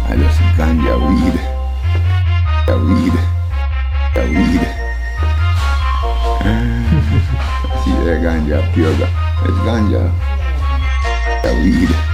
I 0.09 0.15
just 0.19 0.39
ganja 0.59 0.99
weed. 1.07 1.39
A 2.67 2.75
weed. 2.83 3.15
A 4.19 4.27
weed. 4.27 4.63
See 7.83 7.95
that 8.03 8.19
ganja, 8.19 8.59
pure 8.73 8.91
ganja. 8.91 9.07
It's 9.47 9.59
ganja. 9.63 10.03
A 11.45 11.51
weed. 11.63 12.08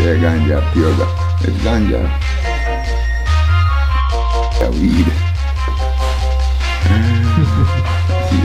That 0.00 0.16
ganja, 0.16 0.58
ganja. 0.72 1.06
It's 1.44 1.58
ganja. 1.60 2.00
A 4.64 4.70
weed. 4.80 5.06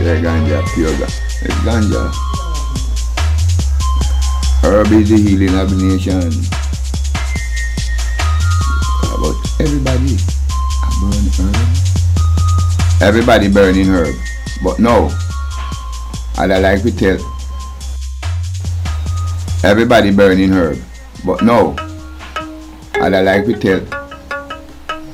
That 0.03 0.19
ganja, 0.19 0.59
ganja. 0.75 1.07
It's 1.47 1.59
ganja. 1.63 2.11
Herb 4.61 4.91
is 4.91 5.09
the 5.09 5.17
healing 5.17 5.55
of 5.55 5.69
the 5.69 5.77
nation. 5.79 6.29
But 9.15 9.35
everybody 9.63 10.19
a 10.83 10.89
burn 10.99 11.25
herb. 11.39 13.01
Everybody 13.01 13.47
burning 13.47 13.87
herb. 13.87 14.13
But 14.61 14.79
no. 14.79 15.09
I 16.37 16.47
like 16.47 16.83
to 16.83 16.91
tell 16.91 17.17
everybody 19.63 20.11
burning 20.11 20.51
herb. 20.51 20.83
But 21.25 21.41
no. 21.41 21.75
And 23.01 23.15
I 23.15 23.21
like 23.21 23.45
to 23.45 23.53
tell 23.57 23.81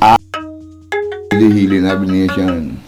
I 0.01 0.17
the 1.31 1.49
healing 1.53 1.87
of 1.87 2.01
the 2.01 2.07
nation. 2.11 2.81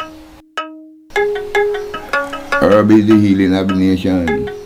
Herb 2.51 2.91
is 2.91 3.07
the 3.07 3.17
healing 3.17 3.55
of 3.55 3.69
the 3.69 3.75
nation. 3.75 4.62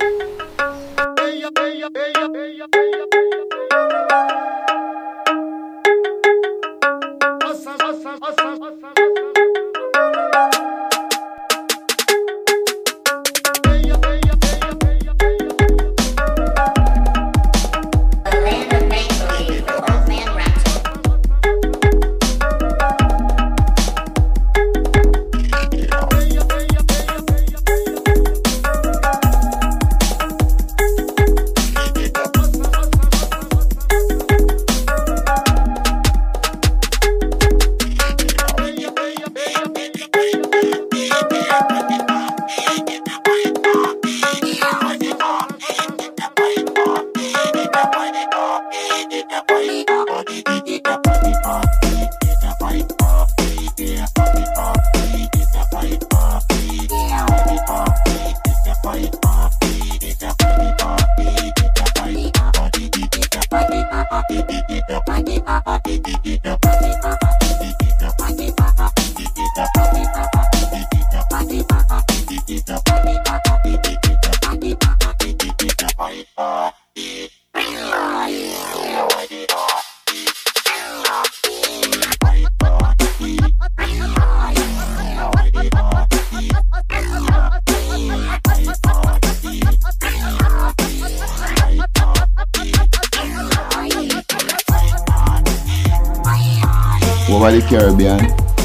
Over 97.30 97.52
the 97.52 97.62
Caribbean, 97.68 98.20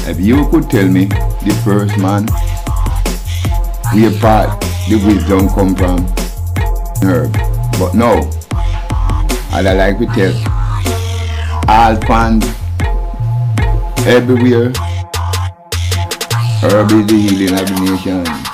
if 0.09 0.19
you 0.19 0.47
could 0.49 0.69
tell 0.69 0.87
me 0.87 1.05
the 1.05 1.61
first 1.63 1.97
man 1.97 2.25
where 3.93 4.11
part 4.19 4.59
the 4.89 4.95
wisdom 5.05 5.49
come 5.49 5.75
from 5.75 5.99
herb. 7.03 7.31
But 7.77 7.93
no, 7.93 8.29
and 9.51 9.67
I 9.67 9.73
like 9.73 9.99
to 9.99 10.05
tell 10.07 10.33
all 11.67 11.95
fans 12.07 12.45
everywhere, 14.07 14.71
herb 16.61 16.91
is 16.91 17.07
the 17.07 17.19
healing 17.27 17.59
of 17.59 17.67
the 17.67 17.77
nation. 17.85 18.52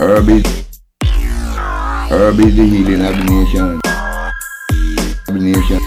Herb 0.00 0.30
is 0.30 0.42
Herb 2.10 2.40
is 2.40 2.56
the 2.56 2.64
healing 2.66 3.02
of 3.04 3.14
the 3.18 3.24
nation. 3.24 3.80
Of 5.28 5.34
the 5.34 5.40
nation. 5.40 5.80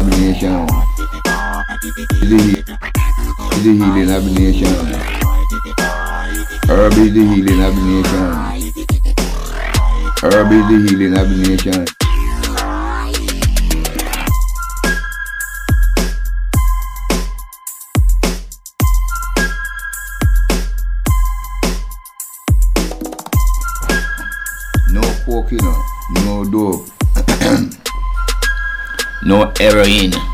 Of 0.00 0.08
the 0.08 0.16
nation. 0.16 0.66
Is 2.22 2.30
the, 2.30 2.38
he- 2.40 2.64
is 3.52 3.62
the 3.62 3.72
healing 3.76 4.10
of 4.10 4.24
the 4.24 4.32
nation. 4.40 4.74
Herb 6.70 6.94
is 6.94 7.12
the 7.12 7.24
healing 7.28 7.60
of 7.62 7.76
the 7.76 7.82
nation. 7.92 8.28
Herb 10.22 10.52
is 10.52 10.64
the 10.70 10.76
healing 10.88 11.18
of 11.18 11.28
the 11.28 11.36
nation. 11.46 11.97
No 29.28 29.52
heroin. 29.60 30.27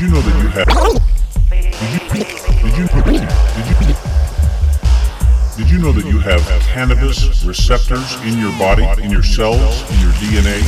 Did 0.00 0.08
you 0.08 0.14
know 0.14 0.22
that 0.22 0.40
you 0.40 0.48
have? 0.48 0.68
Did 1.50 1.92
you? 1.92 2.08
Did 2.08 2.72
you? 2.72 2.88
Did 3.04 3.76
you? 3.84 3.94
Did 5.58 5.70
you 5.70 5.78
know 5.78 5.92
that 5.92 6.06
you 6.06 6.18
have 6.20 6.40
cannabis 6.62 7.44
receptors 7.44 8.16
in 8.24 8.38
your 8.38 8.50
body, 8.56 8.88
in 9.04 9.10
your 9.10 9.22
cells, 9.22 9.60
in 9.92 10.00
your 10.00 10.12
DNA? 10.12 10.64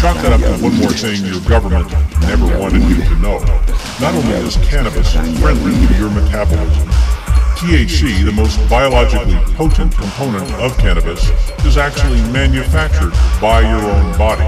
Chalk 0.00 0.16
that 0.26 0.32
up 0.32 0.40
to 0.40 0.60
one 0.60 0.74
more 0.80 0.90
thing 0.90 1.24
your 1.24 1.38
government 1.48 1.92
never 2.22 2.58
wanted 2.58 2.82
you 2.90 2.96
to 3.06 3.14
know. 3.22 3.38
Not 4.00 4.18
only 4.18 4.34
is 4.42 4.56
cannabis 4.66 5.12
friendly 5.38 5.86
to 5.86 5.94
your 5.94 6.10
metabolism, 6.10 6.88
THC, 7.62 8.24
the 8.24 8.32
most 8.32 8.58
biologically 8.68 9.38
potent 9.54 9.94
component 9.94 10.50
of 10.54 10.76
cannabis, 10.78 11.30
is 11.64 11.76
actually 11.76 12.20
manufactured 12.32 13.12
by 13.40 13.60
your 13.60 13.78
own 13.78 14.18
body. 14.18 14.42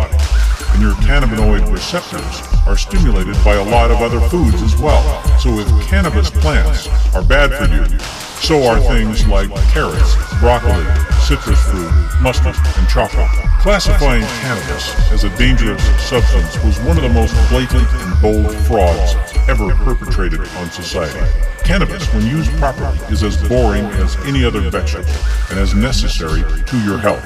And 0.75 0.83
your 0.83 0.93
cannabinoid 0.95 1.73
receptors 1.73 2.43
are 2.67 2.77
stimulated 2.77 3.35
by 3.45 3.55
a 3.55 3.65
lot 3.65 3.91
of 3.91 4.03
other 4.03 4.21
foods 4.29 4.61
as 4.61 4.77
well. 4.77 5.03
So 5.39 5.61
if 5.61 5.69
cannabis 5.87 6.31
plants 6.31 6.89
are 7.15 7.23
bad 7.23 7.55
for 7.55 7.73
you, 7.73 7.99
so 8.43 8.65
are 8.65 8.81
things 8.81 9.27
like 9.27 9.49
carrots, 9.73 10.15
broccoli, 10.41 10.85
citrus 11.23 11.63
fruit, 11.71 11.91
mustard, 12.21 12.57
and 12.77 12.89
chocolate. 12.89 13.31
Classifying 13.61 14.25
cannabis 14.43 14.95
as 15.11 15.25
a 15.25 15.35
dangerous 15.39 15.83
substance 16.03 16.63
was 16.65 16.79
one 16.81 16.97
of 16.97 17.03
the 17.03 17.09
most 17.09 17.35
blatant 17.51 17.89
and 17.89 18.21
bold 18.21 18.55
frauds 18.67 19.34
ever 19.49 19.75
perpetrated 19.77 20.41
on 20.41 20.71
society. 20.71 21.19
Cannabis, 21.65 22.07
when 22.15 22.27
used 22.27 22.51
properly, 22.53 22.99
is 23.11 23.23
as 23.23 23.37
boring 23.49 23.85
as 24.03 24.17
any 24.27 24.45
other 24.45 24.61
vegetable 24.71 25.11
and 25.51 25.59
as 25.59 25.75
necessary 25.75 26.43
to 26.65 26.79
your 26.85 26.99
health. 26.99 27.25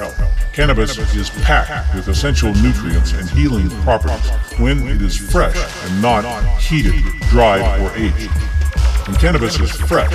Cannabis 0.53 0.97
is 1.15 1.29
packed 1.41 1.95
with 1.95 2.07
essential 2.07 2.53
nutrients 2.55 3.13
and 3.13 3.29
healing 3.29 3.69
properties 3.81 4.29
when 4.59 4.87
it 4.87 5.01
is 5.01 5.15
fresh 5.15 5.55
and 5.85 6.01
not 6.01 6.23
heated, 6.59 6.95
dried, 7.29 7.81
or 7.81 7.95
aged. 7.95 8.31
When 9.07 9.15
cannabis 9.17 9.59
is 9.59 9.71
fresh 9.71 10.13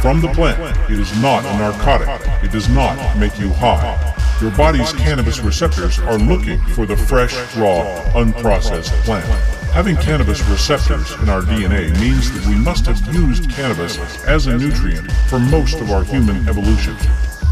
from 0.00 0.20
the 0.20 0.28
plant, 0.28 0.60
it 0.90 0.98
is 0.98 1.16
not 1.20 1.44
a 1.44 1.58
narcotic. 1.58 2.08
It 2.42 2.52
does 2.52 2.68
not 2.68 3.16
make 3.18 3.38
you 3.38 3.50
high. 3.50 4.14
Your 4.40 4.50
body's 4.52 4.92
cannabis 4.92 5.40
receptors 5.40 5.98
are 5.98 6.18
looking 6.18 6.60
for 6.66 6.86
the 6.86 6.96
fresh, 6.96 7.34
raw, 7.56 7.84
unprocessed 8.14 8.92
plant. 9.04 9.57
Having 9.72 9.96
cannabis 9.98 10.42
receptors 10.48 11.12
in 11.22 11.28
our 11.28 11.42
DNA 11.42 11.96
means 12.00 12.32
that 12.32 12.44
we 12.46 12.56
must 12.56 12.86
have 12.86 13.14
used 13.14 13.48
cannabis 13.50 13.98
as 14.24 14.46
a 14.46 14.56
nutrient 14.56 15.12
for 15.28 15.38
most 15.38 15.80
of 15.80 15.90
our 15.90 16.02
human 16.02 16.48
evolution. 16.48 16.96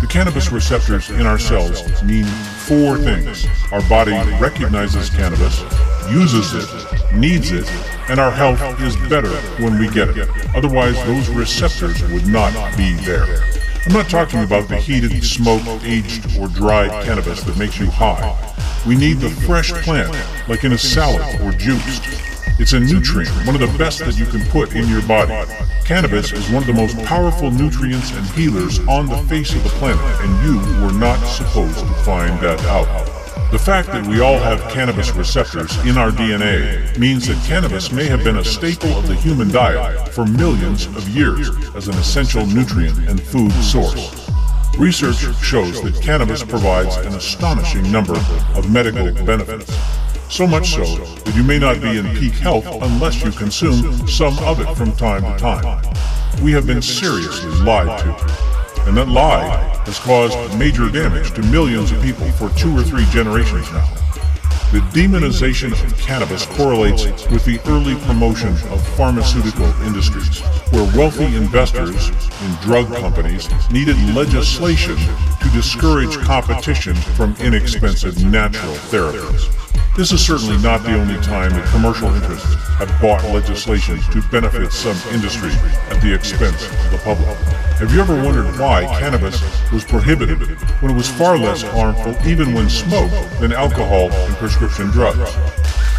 The 0.00 0.08
cannabis 0.08 0.50
receptors 0.50 1.10
in 1.10 1.24
our 1.24 1.38
cells 1.38 2.02
mean 2.02 2.24
four 2.24 2.98
things. 2.98 3.46
Our 3.70 3.82
body 3.88 4.12
recognizes 4.40 5.08
cannabis, 5.10 5.62
uses 6.10 6.52
it, 6.54 7.14
needs 7.14 7.52
it, 7.52 7.70
and 8.08 8.18
our 8.18 8.30
health 8.30 8.80
is 8.80 8.96
better 9.08 9.34
when 9.62 9.78
we 9.78 9.88
get 9.88 10.08
it. 10.08 10.28
Otherwise, 10.54 10.96
those 11.04 11.28
receptors 11.28 12.02
would 12.10 12.26
not 12.26 12.52
be 12.76 12.94
there. 12.94 13.40
I'm 13.86 13.92
not 13.92 14.10
talking 14.10 14.42
about 14.42 14.68
the 14.68 14.78
heated, 14.78 15.22
smoked, 15.22 15.84
aged, 15.84 16.36
or 16.40 16.48
dried 16.48 16.90
cannabis 17.04 17.44
that 17.44 17.56
makes 17.56 17.78
you 17.78 17.86
high. 17.86 18.36
We 18.84 18.96
need 18.96 19.18
the 19.18 19.30
fresh 19.30 19.70
plant, 19.84 20.12
like 20.48 20.64
in 20.64 20.72
a 20.72 20.78
salad 20.78 21.40
or 21.40 21.52
juiced. 21.52 22.02
It's 22.58 22.72
a 22.72 22.80
nutrient, 22.80 23.30
one 23.46 23.54
of 23.54 23.60
the 23.60 23.78
best 23.78 24.00
that 24.00 24.18
you 24.18 24.26
can 24.26 24.44
put 24.46 24.74
in 24.74 24.88
your 24.88 25.02
body. 25.02 25.32
Cannabis 25.84 26.32
is 26.32 26.50
one 26.50 26.62
of 26.62 26.66
the 26.66 26.72
most 26.72 26.98
powerful 27.04 27.52
nutrients 27.52 28.10
and 28.10 28.26
healers 28.30 28.80
on 28.88 29.06
the 29.06 29.18
face 29.28 29.54
of 29.54 29.62
the 29.62 29.70
planet, 29.70 30.02
and 30.20 30.44
you 30.44 30.58
were 30.84 30.92
not 30.92 31.22
supposed 31.24 31.78
to 31.78 31.94
find 32.02 32.40
that 32.40 32.60
out. 32.64 33.15
The 33.52 33.58
fact 33.60 33.88
that 33.88 34.04
we 34.08 34.20
all 34.20 34.38
have 34.38 34.60
cannabis 34.72 35.12
receptors 35.12 35.76
in 35.86 35.96
our 35.96 36.10
DNA 36.10 36.98
means 36.98 37.28
that 37.28 37.40
cannabis 37.46 37.92
may 37.92 38.06
have 38.06 38.24
been 38.24 38.38
a 38.38 38.44
staple 38.44 38.90
of 38.98 39.06
the 39.06 39.14
human 39.14 39.50
diet 39.52 40.08
for 40.08 40.26
millions 40.26 40.86
of 40.86 41.08
years 41.08 41.48
as 41.76 41.86
an 41.86 41.94
essential 41.94 42.44
nutrient 42.44 42.98
and 43.08 43.22
food 43.22 43.52
source. 43.52 44.28
Research 44.76 45.18
shows 45.44 45.80
that 45.82 46.02
cannabis 46.02 46.42
provides 46.42 46.96
an 46.96 47.14
astonishing 47.14 47.90
number 47.92 48.16
of 48.56 48.70
medical 48.70 49.12
benefits. 49.24 49.72
So 50.28 50.44
much 50.44 50.70
so 50.70 50.84
that 50.84 51.36
you 51.36 51.44
may 51.44 51.60
not 51.60 51.80
be 51.80 51.98
in 51.98 52.16
peak 52.16 52.34
health 52.34 52.66
unless 52.82 53.24
you 53.24 53.30
consume 53.30 54.08
some 54.08 54.36
of 54.40 54.60
it 54.60 54.74
from 54.74 54.90
time 54.96 55.22
to 55.22 55.38
time. 55.38 55.84
We 56.42 56.50
have 56.50 56.66
been 56.66 56.82
seriously 56.82 57.50
lied 57.60 57.96
to. 58.00 58.55
And 58.86 58.96
that 58.96 59.08
lie 59.08 59.48
has 59.86 59.98
caused 59.98 60.36
major 60.58 60.88
damage 60.90 61.32
to 61.32 61.42
millions 61.42 61.92
of 61.92 62.02
people 62.02 62.30
for 62.32 62.50
two 62.50 62.76
or 62.76 62.82
three 62.82 63.04
generations 63.06 63.70
now. 63.72 63.88
The 64.72 64.80
demonization 64.92 65.72
of 65.72 65.96
cannabis 65.96 66.44
correlates 66.44 67.04
with 67.30 67.44
the 67.44 67.60
early 67.66 67.94
promotion 68.06 68.48
of 68.48 68.84
pharmaceutical 68.96 69.66
industries, 69.82 70.40
where 70.70 70.84
wealthy 70.96 71.36
investors 71.36 72.10
in 72.10 72.54
drug 72.62 72.92
companies 72.96 73.48
needed 73.70 73.96
legislation 74.12 74.96
to 74.96 75.50
discourage 75.52 76.18
competition 76.18 76.96
from 77.16 77.36
inexpensive 77.40 78.24
natural 78.24 78.74
therapies. 78.90 79.65
This 79.96 80.12
is 80.12 80.20
certainly 80.20 80.58
not 80.58 80.82
the 80.82 80.92
only 80.92 81.18
time 81.22 81.52
that 81.52 81.66
commercial 81.68 82.14
interests 82.14 82.54
have 82.74 83.00
bought 83.00 83.24
legislation 83.32 83.98
to 84.12 84.20
benefit 84.28 84.70
some 84.70 84.94
industry 85.14 85.52
at 85.88 86.02
the 86.02 86.12
expense 86.12 86.66
of 86.66 86.90
the 86.90 86.98
public. 86.98 87.34
Have 87.78 87.90
you 87.94 88.00
ever 88.02 88.14
wondered 88.22 88.44
why 88.60 88.84
cannabis 89.00 89.40
was 89.72 89.84
prohibited 89.84 90.38
when 90.82 90.92
it 90.92 90.94
was 90.94 91.08
far 91.08 91.38
less 91.38 91.62
harmful 91.62 92.14
even 92.28 92.52
when 92.52 92.68
smoked 92.68 93.40
than 93.40 93.54
alcohol 93.54 94.12
and 94.12 94.36
prescription 94.36 94.88
drugs? 94.88 95.34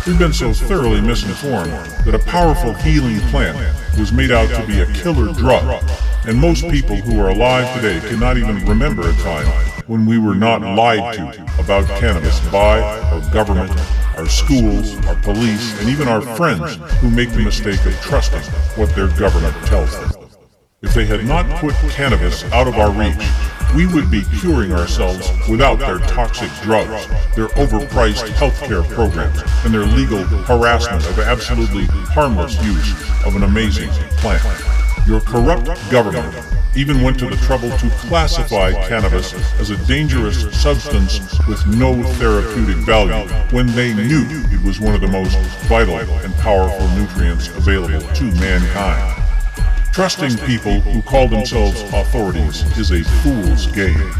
We've 0.07 0.17
been 0.17 0.31
so 0.31 0.53
thoroughly 0.53 1.01
misinformed 1.01 1.73
that 2.05 2.15
a 2.15 2.19
powerful 2.19 2.73
healing 2.75 3.19
plant 3.29 3.57
was 3.99 4.13
made 4.13 4.31
out 4.31 4.47
to 4.49 4.65
be 4.65 4.79
a 4.79 4.85
killer 4.93 5.33
drug, 5.33 5.83
and 6.25 6.39
most 6.39 6.61
people 6.69 6.95
who 6.95 7.19
are 7.19 7.27
alive 7.27 7.75
today 7.75 7.99
cannot 8.07 8.37
even 8.37 8.65
remember 8.65 9.09
a 9.09 9.13
time 9.15 9.45
when 9.85 10.05
we 10.05 10.17
were 10.17 10.33
not 10.33 10.61
lied 10.61 11.17
to 11.17 11.61
about 11.61 11.85
cannabis 11.99 12.39
by 12.49 12.79
our 12.79 13.33
government, 13.33 13.69
our 14.15 14.29
schools, 14.29 14.95
our 15.07 15.15
police, 15.23 15.77
and 15.81 15.89
even 15.89 16.07
our 16.07 16.21
friends 16.21 16.75
who 17.01 17.11
make 17.11 17.29
the 17.31 17.41
mistake 17.41 17.85
of 17.85 17.93
trusting 17.99 18.39
what 18.79 18.89
their 18.95 19.09
government 19.09 19.55
tells 19.65 19.91
them. 19.91 20.16
If 20.83 20.93
they 20.93 21.07
had 21.07 21.25
not 21.25 21.49
put 21.59 21.73
cannabis 21.89 22.43
out 22.53 22.67
of 22.67 22.75
our 22.75 22.91
reach, 22.91 23.17
we 23.75 23.87
would 23.87 24.11
be 24.11 24.21
curing 24.39 24.71
ourselves 24.71 25.27
without 25.49 25.79
their 25.79 25.97
toxic 25.97 26.51
drugs, 26.61 27.07
their 27.35 27.47
overpriced 27.57 28.29
healthcare 28.33 28.87
programs, 28.93 29.41
and 29.65 29.73
their 29.73 29.87
legal 29.87 30.23
harassment 30.23 31.03
of 31.07 31.17
absolutely 31.17 31.85
harmless 31.85 32.63
use 32.63 32.91
of 33.25 33.35
an 33.35 33.41
amazing 33.41 33.89
plant. 34.17 34.43
Your 35.07 35.19
corrupt 35.21 35.65
government 35.89 36.35
even 36.75 37.01
went 37.01 37.17
to 37.19 37.25
the 37.27 37.37
trouble 37.37 37.75
to 37.79 37.89
classify 38.07 38.71
cannabis 38.87 39.33
as 39.59 39.71
a 39.71 39.77
dangerous 39.87 40.43
substance 40.61 41.19
with 41.47 41.65
no 41.65 42.03
therapeutic 42.03 42.77
value 42.85 43.27
when 43.49 43.65
they 43.73 43.95
knew 43.95 44.27
it 44.29 44.63
was 44.63 44.79
one 44.79 44.93
of 44.93 45.01
the 45.01 45.07
most 45.07 45.39
vital 45.67 45.97
and 45.97 46.35
powerful 46.35 46.87
nutrients 46.89 47.47
available 47.47 48.07
to 48.13 48.25
mankind. 48.35 49.16
Trusting 49.97 50.37
people 50.45 50.79
who 50.81 51.01
call 51.01 51.27
themselves 51.27 51.81
authorities 51.91 52.61
is 52.77 52.91
a 52.91 53.03
fool's 53.23 53.65
game. 53.71 54.11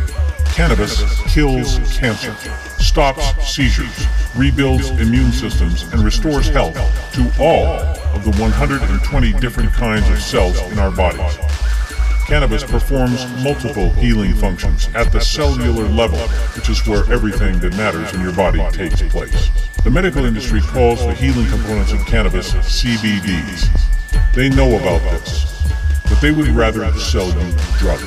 Cannabis 0.46 1.22
kills 1.32 1.78
cancer, 1.96 2.34
stops 2.82 3.48
seizures, 3.48 4.08
rebuilds 4.36 4.90
immune 4.90 5.32
systems, 5.32 5.84
and 5.94 6.04
restores 6.04 6.48
health 6.48 6.74
to 7.14 7.32
all 7.40 7.68
of 8.16 8.24
the 8.24 8.32
120 8.42 9.34
different 9.34 9.72
kinds 9.72 10.10
of 10.10 10.20
cells 10.20 10.60
in 10.72 10.80
our 10.80 10.90
bodies. 10.90 11.38
Cannabis 12.26 12.64
performs 12.64 13.28
multiple 13.44 13.92
healing 13.92 14.34
functions 14.34 14.90
at 14.96 15.12
the 15.12 15.22
cellular 15.22 15.88
level, 15.88 16.18
which 16.56 16.70
is 16.70 16.88
where 16.88 17.04
everything 17.14 17.60
that 17.60 17.78
matters 17.78 18.12
in 18.16 18.22
your 18.22 18.34
body 18.34 18.68
takes 18.72 19.04
place. 19.04 19.52
The 19.84 19.92
medical 19.92 20.26
industry 20.26 20.62
calls 20.62 21.06
the 21.06 21.14
healing 21.14 21.46
components 21.52 21.92
of 21.92 22.04
cannabis 22.08 22.52
CBDs. 22.54 23.97
They 24.34 24.50
know 24.50 24.78
about 24.78 25.02
this, 25.12 25.46
but 26.04 26.20
they 26.22 26.32
would 26.32 26.50
rather 26.50 26.92
sell 26.94 27.28
you 27.28 27.56
drugs. 27.78 28.04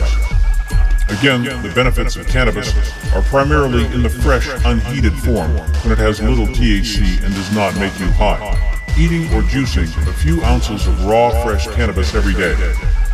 Again, 1.19 1.43
the 1.63 1.73
benefits 1.75 2.15
of 2.15 2.29
cannabis 2.29 2.73
are 3.15 3.23
primarily 3.23 3.85
in 3.87 4.03
the 4.03 4.09
fresh, 4.09 4.49
unheated 4.65 5.13
form 5.13 5.51
when 5.83 5.93
it 5.93 5.99
has 5.99 6.23
little 6.23 6.47
THC 6.47 7.23
and 7.25 7.35
does 7.35 7.53
not 7.53 7.75
make 7.77 7.99
you 7.99 8.07
high. 8.13 8.39
Eating 8.97 9.25
or 9.35 9.43
juicing 9.43 9.89
a 10.09 10.13
few 10.13 10.43
ounces 10.45 10.87
of 10.87 11.05
raw, 11.05 11.31
fresh 11.43 11.67
cannabis 11.69 12.15
every 12.15 12.35
day 12.35 12.55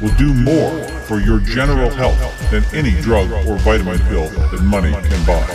will 0.03 0.15
do 0.17 0.35
more 0.35 0.83
for 1.07 1.21
your 1.21 1.41
general 1.41 1.89
health 1.89 2.51
than 2.51 2.63
any 2.75 2.93
drug 3.01 3.31
or 3.47 3.57
vitamin 3.59 3.99
pill 4.01 4.29
that 4.29 4.63
money 4.63 4.93
can 4.93 5.27
buy. 5.27 5.47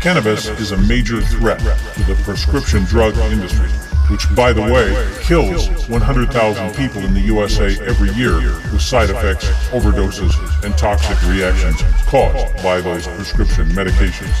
Cannabis 0.00 0.48
is 0.48 0.72
a 0.72 0.76
major 0.78 1.20
threat 1.20 1.60
to 1.60 2.02
the 2.04 2.20
prescription 2.24 2.84
drug 2.84 3.16
industry, 3.18 3.68
which, 4.10 4.26
by 4.34 4.52
the 4.52 4.60
way, 4.60 4.90
kills 5.22 5.68
100,000 5.88 6.74
people 6.74 7.00
in 7.02 7.14
the 7.14 7.20
USA 7.20 7.78
every 7.86 8.10
year 8.10 8.38
with 8.72 8.82
side 8.82 9.08
effects, 9.08 9.46
overdoses, 9.70 10.34
and 10.64 10.76
toxic 10.76 11.16
reactions 11.28 11.80
caused 12.06 12.54
by 12.62 12.80
those 12.80 13.06
prescription 13.06 13.68
medications. 13.68 14.34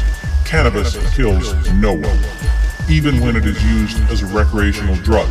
Cannabis 0.44 0.98
kills 1.14 1.54
no 1.74 1.92
one, 1.94 2.18
even 2.88 3.20
when 3.20 3.36
it 3.36 3.46
is 3.46 3.62
used 3.64 3.98
as 4.10 4.22
a 4.22 4.26
recreational 4.26 4.96
drug, 4.96 5.28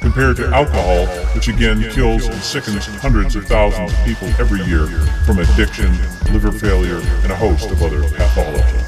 compared 0.00 0.36
to 0.36 0.46
alcohol, 0.48 1.06
which 1.34 1.48
again 1.48 1.90
kills 1.90 2.26
and 2.26 2.42
sickens 2.42 2.86
hundreds 2.86 3.34
of 3.36 3.46
thousands 3.46 3.92
of 3.92 4.04
people 4.04 4.28
every 4.38 4.60
year 4.64 4.86
from 5.24 5.38
addiction, 5.38 5.90
liver 6.32 6.52
failure, 6.52 7.00
and 7.22 7.32
a 7.32 7.36
host 7.36 7.70
of 7.70 7.82
other 7.82 8.02
pathologies. 8.02 8.79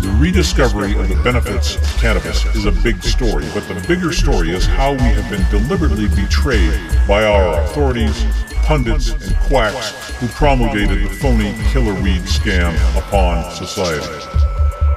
The 0.00 0.16
rediscovery 0.20 0.96
of 0.96 1.08
the 1.08 1.20
benefits 1.24 1.74
of 1.74 1.82
cannabis 2.00 2.44
is 2.54 2.66
a 2.66 2.70
big 2.70 3.02
story, 3.02 3.44
but 3.52 3.66
the 3.66 3.84
bigger 3.88 4.12
story 4.12 4.50
is 4.50 4.64
how 4.64 4.92
we 4.92 4.98
have 4.98 5.28
been 5.28 5.44
deliberately 5.50 6.06
betrayed 6.06 6.80
by 7.08 7.24
our 7.24 7.60
authorities, 7.62 8.24
pundits, 8.62 9.10
and 9.10 9.36
quacks 9.48 10.16
who 10.20 10.28
promulgated 10.28 11.02
the 11.02 11.14
phony 11.16 11.52
killer 11.72 11.94
weed 11.94 12.20
scam 12.22 12.76
upon 12.96 13.50
society. 13.52 14.06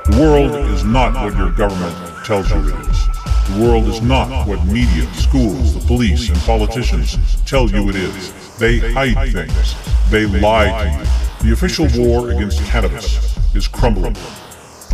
The 0.06 0.18
world 0.20 0.70
is 0.70 0.84
not 0.84 1.16
what 1.16 1.36
your 1.36 1.52
government 1.52 1.95
tells 2.24 2.52
you 2.52 2.60
it 2.60 2.80
is. 2.88 3.08
The 3.49 3.66
world 3.66 3.88
is 3.88 4.04
not 4.04 4.47
what 4.47 4.64
media, 4.68 5.12
schools, 5.16 5.74
the 5.74 5.80
police, 5.88 6.30
and 6.30 6.38
politicians 6.41 7.18
tell 7.47 7.68
you 7.68 7.89
it 7.89 7.95
is. 7.95 8.58
They 8.58 8.78
hide 8.93 9.32
things. 9.32 9.76
They 10.12 10.28
lie 10.28 10.84
to 10.84 10.99
you. 10.99 11.47
The 11.47 11.54
official 11.54 11.88
war 11.97 12.30
against 12.30 12.60
cannabis 12.66 13.36
is 13.56 13.68
crumbling 13.68 14.16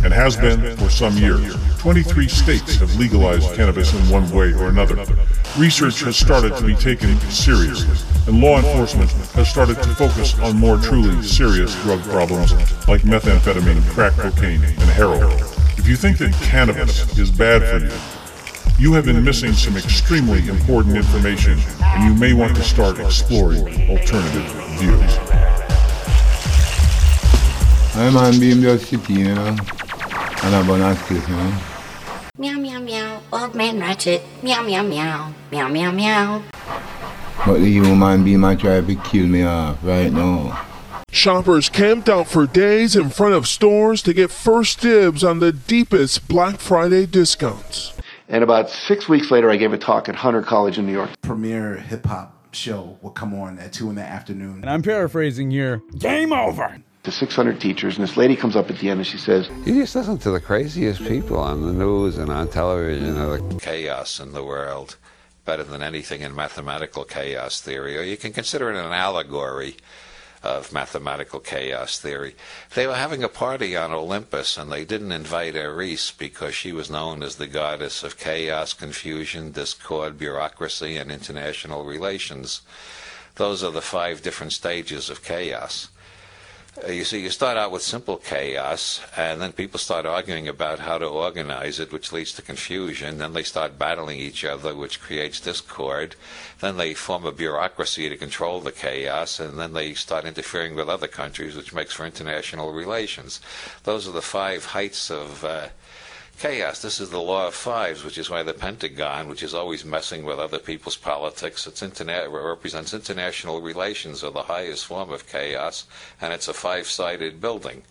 and 0.04 0.12
has 0.12 0.36
been 0.36 0.76
for 0.76 0.90
some 0.90 1.16
years. 1.16 1.56
23 1.78 2.28
states 2.28 2.76
have 2.76 2.94
legalized 2.96 3.54
cannabis 3.54 3.92
in 3.92 4.00
one 4.10 4.28
way 4.30 4.52
or 4.52 4.68
another. 4.68 4.96
Research 5.56 6.00
has 6.00 6.16
started 6.16 6.56
to 6.56 6.64
be 6.64 6.74
taken 6.74 7.18
seriously, 7.30 7.96
and 8.26 8.40
law 8.40 8.58
enforcement 8.58 9.10
has 9.32 9.48
started 9.48 9.76
to 9.82 9.88
focus 9.94 10.38
on 10.40 10.56
more 10.56 10.76
truly 10.78 11.22
serious 11.22 11.74
drug 11.82 12.00
problems 12.02 12.52
like 12.86 13.02
methamphetamine, 13.02 13.82
crack 13.90 14.12
cocaine, 14.14 14.62
and 14.62 14.90
heroin. 14.90 15.32
If 15.76 15.86
you 15.86 15.96
think 15.96 16.18
that 16.18 16.32
cannabis 16.42 17.18
is 17.18 17.30
bad 17.30 17.62
for 17.62 17.84
you, 17.84 18.00
you 18.78 18.92
have 18.92 19.06
been 19.06 19.24
missing 19.24 19.52
some 19.52 19.76
extremely 19.76 20.46
important 20.48 20.96
information, 20.96 21.58
and 21.80 22.04
you 22.04 22.14
may 22.14 22.32
want 22.32 22.54
to 22.54 22.62
start 22.62 23.00
exploring 23.00 23.66
alternative 23.90 24.44
views. 24.78 25.18
I 27.96 28.10
man 28.10 28.38
beam 28.38 28.62
just 28.62 28.86
sitting, 28.86 29.16
you 29.16 29.34
know, 29.34 29.56
and 30.44 30.54
I'm 30.54 30.66
gonna 30.66 30.84
ask 30.84 31.10
you, 31.10 31.16
you. 31.16 31.78
Meow 32.38 32.58
meow 32.58 32.80
meow, 32.80 33.22
old 33.32 33.54
man 33.54 33.80
Ratchet. 33.80 34.22
Meow 34.42 34.62
meow 34.62 34.82
meow, 34.82 35.32
meow 35.50 35.68
meow 35.68 35.90
meow. 35.90 36.42
But 37.44 37.58
the 37.58 37.68
human 37.68 38.24
being 38.24 38.40
might 38.40 38.60
try 38.60 38.80
to 38.80 38.94
kill 38.96 39.26
me 39.26 39.42
off 39.42 39.78
right 39.82 40.12
now. 40.12 40.66
Shoppers 41.10 41.68
camped 41.68 42.08
out 42.08 42.28
for 42.28 42.46
days 42.46 42.94
in 42.94 43.10
front 43.10 43.34
of 43.34 43.48
stores 43.48 44.02
to 44.02 44.12
get 44.12 44.30
first 44.30 44.80
dibs 44.80 45.24
on 45.24 45.40
the 45.40 45.52
deepest 45.52 46.28
Black 46.28 46.60
Friday 46.60 47.06
discounts. 47.06 47.94
And 48.28 48.44
about 48.44 48.68
six 48.68 49.08
weeks 49.08 49.30
later, 49.30 49.50
I 49.50 49.56
gave 49.56 49.72
a 49.72 49.78
talk 49.78 50.08
at 50.08 50.14
Hunter 50.14 50.42
College 50.42 50.78
in 50.78 50.86
New 50.86 50.92
York. 50.92 51.10
Premier 51.22 51.76
hip 51.76 52.04
hop 52.04 52.54
show 52.54 52.98
will 53.02 53.10
come 53.10 53.34
on 53.34 53.58
at 53.58 53.72
2 53.72 53.88
in 53.88 53.96
the 53.96 54.02
afternoon. 54.02 54.60
And 54.60 54.70
I'm 54.70 54.82
paraphrasing 54.82 55.50
here 55.50 55.82
game 55.98 56.32
over! 56.32 56.82
To 57.04 57.12
600 57.12 57.60
teachers, 57.60 57.96
and 57.96 58.06
this 58.06 58.16
lady 58.16 58.36
comes 58.36 58.56
up 58.56 58.70
at 58.70 58.78
the 58.78 58.90
end 58.90 59.00
and 59.00 59.06
she 59.06 59.18
says, 59.18 59.48
You 59.64 59.80
just 59.80 59.94
listen 59.94 60.18
to 60.18 60.30
the 60.30 60.40
craziest 60.40 61.00
people 61.04 61.38
on 61.38 61.62
the 61.62 61.72
news 61.72 62.18
and 62.18 62.28
on 62.30 62.48
television. 62.48 63.16
of 63.16 63.54
the 63.54 63.60
chaos 63.60 64.20
in 64.20 64.32
the 64.32 64.44
world, 64.44 64.96
better 65.44 65.62
than 65.62 65.80
anything 65.80 66.20
in 66.20 66.34
mathematical 66.34 67.04
chaos 67.04 67.60
theory, 67.60 67.96
or 67.96 68.02
you 68.02 68.16
can 68.16 68.32
consider 68.32 68.70
it 68.70 68.76
an 68.76 68.92
allegory 68.92 69.76
of 70.42 70.72
mathematical 70.72 71.40
chaos 71.40 71.98
theory. 71.98 72.34
They 72.74 72.86
were 72.86 72.94
having 72.94 73.24
a 73.24 73.28
party 73.28 73.76
on 73.76 73.92
Olympus 73.92 74.58
and 74.58 74.70
they 74.70 74.84
didn't 74.84 75.12
invite 75.12 75.56
Eris 75.56 76.10
because 76.10 76.54
she 76.54 76.72
was 76.72 76.90
known 76.90 77.22
as 77.22 77.36
the 77.36 77.46
goddess 77.46 78.02
of 78.02 78.18
chaos, 78.18 78.72
confusion, 78.72 79.52
discord, 79.52 80.18
bureaucracy, 80.18 80.96
and 80.96 81.10
international 81.10 81.84
relations. 81.84 82.60
Those 83.36 83.62
are 83.64 83.72
the 83.72 83.80
five 83.80 84.22
different 84.22 84.52
stages 84.52 85.10
of 85.10 85.24
chaos. 85.24 85.88
Uh, 86.86 86.92
you 86.92 87.04
see, 87.04 87.20
you 87.20 87.30
start 87.30 87.56
out 87.56 87.72
with 87.72 87.82
simple 87.82 88.16
chaos, 88.16 89.00
and 89.16 89.40
then 89.40 89.52
people 89.52 89.78
start 89.80 90.06
arguing 90.06 90.46
about 90.46 90.78
how 90.78 90.96
to 90.96 91.06
organize 91.06 91.80
it, 91.80 91.92
which 91.92 92.12
leads 92.12 92.32
to 92.32 92.42
confusion. 92.42 93.18
Then 93.18 93.32
they 93.32 93.42
start 93.42 93.78
battling 93.78 94.20
each 94.20 94.44
other, 94.44 94.74
which 94.74 95.00
creates 95.00 95.40
discord. 95.40 96.14
Then 96.60 96.76
they 96.76 96.94
form 96.94 97.26
a 97.26 97.32
bureaucracy 97.32 98.08
to 98.08 98.16
control 98.16 98.60
the 98.60 98.70
chaos, 98.70 99.40
and 99.40 99.58
then 99.58 99.72
they 99.72 99.94
start 99.94 100.24
interfering 100.24 100.76
with 100.76 100.88
other 100.88 101.08
countries, 101.08 101.56
which 101.56 101.74
makes 101.74 101.94
for 101.94 102.06
international 102.06 102.72
relations. 102.72 103.40
Those 103.82 104.06
are 104.06 104.12
the 104.12 104.22
five 104.22 104.66
heights 104.66 105.10
of 105.10 105.44
uh, 105.44 105.68
chaos. 106.38 106.80
This 106.82 107.00
is 107.00 107.10
the 107.10 107.20
law 107.20 107.48
of 107.48 107.54
fives, 107.54 108.04
which 108.04 108.16
is 108.16 108.30
why 108.30 108.42
the 108.42 108.54
Pentagon, 108.54 109.28
which 109.28 109.42
is 109.42 109.54
always 109.54 109.84
messing 109.84 110.24
with 110.24 110.38
other 110.38 110.58
people's 110.58 110.96
politics, 110.96 111.66
it's 111.66 111.82
interna- 111.82 112.30
represents 112.30 112.94
international 112.94 113.60
relations 113.60 114.22
are 114.22 114.30
the 114.30 114.42
highest 114.42 114.86
form 114.86 115.10
of 115.10 115.26
chaos, 115.26 115.84
and 116.20 116.32
it's 116.32 116.48
a 116.48 116.54
five-sided 116.54 117.40
building. 117.40 117.82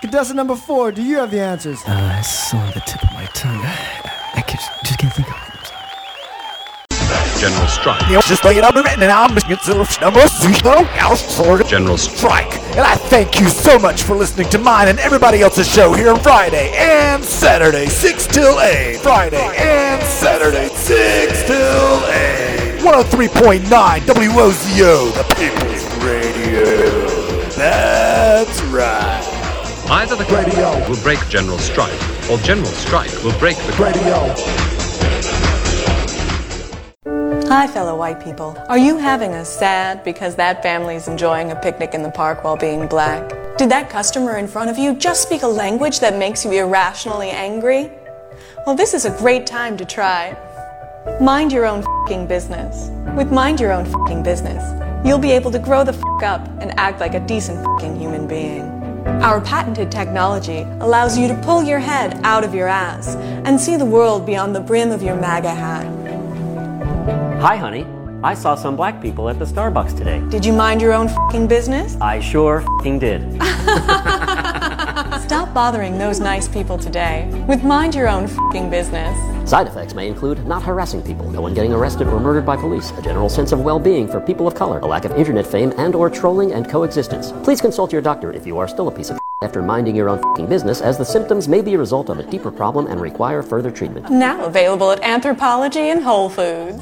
Contestant 0.00 0.36
number 0.36 0.56
four, 0.56 0.92
do 0.92 1.02
you 1.02 1.16
have 1.16 1.30
the 1.30 1.40
answers? 1.40 1.80
Uh, 1.86 2.16
it's 2.18 2.52
on 2.54 2.66
the 2.72 2.80
tip 2.80 3.02
of 3.02 3.12
my 3.12 3.26
tongue. 3.26 3.64
I 4.34 4.42
can't, 4.46 4.60
just 4.84 4.93
General 7.44 7.68
Strike. 7.68 8.08
You 8.08 8.22
just 8.22 8.42
lay 8.42 8.56
it 8.56 8.64
out 8.64 8.74
written 8.74 9.02
and 9.02 9.12
I'm 9.12 9.34
number 9.34 10.26
zero 10.26 11.62
General 11.64 11.98
Strike. 11.98 12.54
And 12.70 12.80
I 12.80 12.94
thank 12.94 13.38
you 13.38 13.50
so 13.50 13.78
much 13.78 14.04
for 14.04 14.16
listening 14.16 14.48
to 14.48 14.58
mine 14.58 14.88
and 14.88 14.98
everybody 14.98 15.42
else's 15.42 15.68
show 15.68 15.92
here 15.92 16.08
on 16.08 16.18
Friday 16.20 16.72
and 16.74 17.22
Saturday, 17.22 17.84
6 17.84 18.26
till 18.28 18.58
8. 18.58 18.96
Friday 18.96 19.46
and 19.58 20.02
Saturday, 20.04 20.68
6 20.68 21.42
till 21.42 22.00
8. 22.06 22.80
103.9 22.80 23.60
WOZO, 24.00 25.12
the 25.12 25.34
People's 25.34 25.84
Radio. 26.02 26.64
That's 27.50 28.62
right. 28.72 29.22
Either 29.90 30.16
the 30.16 30.24
radio 30.34 30.88
will 30.88 31.02
break 31.02 31.18
General 31.28 31.58
Strike, 31.58 31.92
or 32.30 32.38
General 32.38 32.72
Strike 32.72 33.12
will 33.22 33.38
break 33.38 33.58
the 33.58 33.72
radio. 33.78 34.83
Hi, 37.54 37.68
fellow 37.68 37.96
white 37.96 38.20
people. 38.20 38.60
Are 38.68 38.76
you 38.76 38.98
having 38.98 39.34
a 39.34 39.44
sad 39.44 40.02
because 40.02 40.34
that 40.34 40.60
family's 40.60 41.06
enjoying 41.06 41.52
a 41.52 41.54
picnic 41.54 41.94
in 41.94 42.02
the 42.02 42.10
park 42.10 42.42
while 42.42 42.56
being 42.56 42.88
black? 42.88 43.28
Did 43.56 43.70
that 43.70 43.88
customer 43.88 44.38
in 44.38 44.48
front 44.48 44.70
of 44.70 44.76
you 44.76 44.96
just 44.96 45.22
speak 45.22 45.42
a 45.42 45.46
language 45.46 46.00
that 46.00 46.18
makes 46.18 46.44
you 46.44 46.50
irrationally 46.50 47.30
angry? 47.30 47.92
Well, 48.66 48.74
this 48.74 48.92
is 48.92 49.04
a 49.04 49.16
great 49.18 49.46
time 49.46 49.76
to 49.76 49.84
try 49.84 50.36
Mind 51.20 51.52
your 51.52 51.64
own 51.64 51.84
fing 52.08 52.26
business. 52.26 52.90
With 53.16 53.30
Mind 53.30 53.60
Your 53.60 53.70
Own 53.70 53.84
fing 54.08 54.24
business, 54.24 54.64
you'll 55.06 55.20
be 55.20 55.30
able 55.30 55.52
to 55.52 55.60
grow 55.60 55.84
the 55.84 55.92
f 55.92 56.24
up 56.24 56.48
and 56.60 56.76
act 56.76 56.98
like 56.98 57.14
a 57.14 57.20
decent 57.20 57.64
fing 57.80 57.94
human 57.96 58.26
being. 58.26 58.62
Our 59.22 59.40
patented 59.40 59.92
technology 59.92 60.62
allows 60.80 61.16
you 61.16 61.28
to 61.28 61.40
pull 61.42 61.62
your 61.62 61.78
head 61.78 62.20
out 62.24 62.42
of 62.42 62.52
your 62.52 62.66
ass 62.66 63.14
and 63.46 63.60
see 63.60 63.76
the 63.76 63.84
world 63.84 64.26
beyond 64.26 64.56
the 64.56 64.60
brim 64.60 64.90
of 64.90 65.04
your 65.04 65.14
MAGA 65.14 65.54
hat. 65.54 66.03
Hi, 67.44 67.56
honey. 67.58 67.84
I 68.22 68.32
saw 68.32 68.54
some 68.54 68.74
black 68.74 69.02
people 69.02 69.28
at 69.28 69.38
the 69.38 69.44
Starbucks 69.44 69.98
today. 69.98 70.22
Did 70.30 70.46
you 70.46 70.52
mind 70.54 70.80
your 70.80 70.94
own 70.94 71.10
fing 71.30 71.46
business? 71.46 71.94
I 72.00 72.18
sure 72.18 72.64
fing 72.82 72.98
did. 72.98 73.20
Stop 75.20 75.52
bothering 75.52 75.98
those 75.98 76.20
nice 76.20 76.48
people 76.48 76.78
today 76.78 77.28
with 77.46 77.62
Mind 77.62 77.94
Your 77.94 78.08
Own 78.08 78.28
fing 78.50 78.70
business. 78.70 79.14
Side 79.46 79.66
effects 79.66 79.92
may 79.92 80.08
include 80.08 80.46
not 80.46 80.62
harassing 80.62 81.02
people, 81.02 81.30
no 81.30 81.42
one 81.42 81.52
getting 81.52 81.74
arrested 81.74 82.08
or 82.08 82.18
murdered 82.18 82.46
by 82.46 82.56
police, 82.56 82.92
a 82.92 83.02
general 83.02 83.28
sense 83.28 83.52
of 83.52 83.60
well-being 83.60 84.08
for 84.08 84.22
people 84.22 84.46
of 84.48 84.54
color, 84.54 84.78
a 84.78 84.86
lack 84.86 85.04
of 85.04 85.12
internet 85.12 85.46
fame 85.46 85.74
and 85.76 85.94
or 85.94 86.08
trolling 86.08 86.54
and 86.54 86.66
coexistence. 86.66 87.30
Please 87.44 87.60
consult 87.60 87.92
your 87.92 88.00
doctor 88.00 88.32
if 88.32 88.46
you 88.46 88.56
are 88.56 88.66
still 88.66 88.88
a 88.88 88.90
piece 88.90 89.10
of 89.10 89.20
after 89.42 89.60
minding 89.60 89.94
your 89.94 90.08
own 90.08 90.18
fing 90.34 90.46
business 90.46 90.80
as 90.80 90.96
the 90.96 91.04
symptoms 91.04 91.48
may 91.48 91.60
be 91.60 91.74
a 91.74 91.78
result 91.78 92.08
of 92.08 92.18
a 92.18 92.22
deeper 92.22 92.50
problem 92.50 92.86
and 92.86 93.00
require 93.00 93.42
further 93.42 93.70
treatment. 93.70 94.08
Now 94.10 94.44
available 94.44 94.90
at 94.90 95.02
Anthropologie 95.02 95.92
and 95.92 96.02
Whole 96.02 96.30
Foods. 96.30 96.72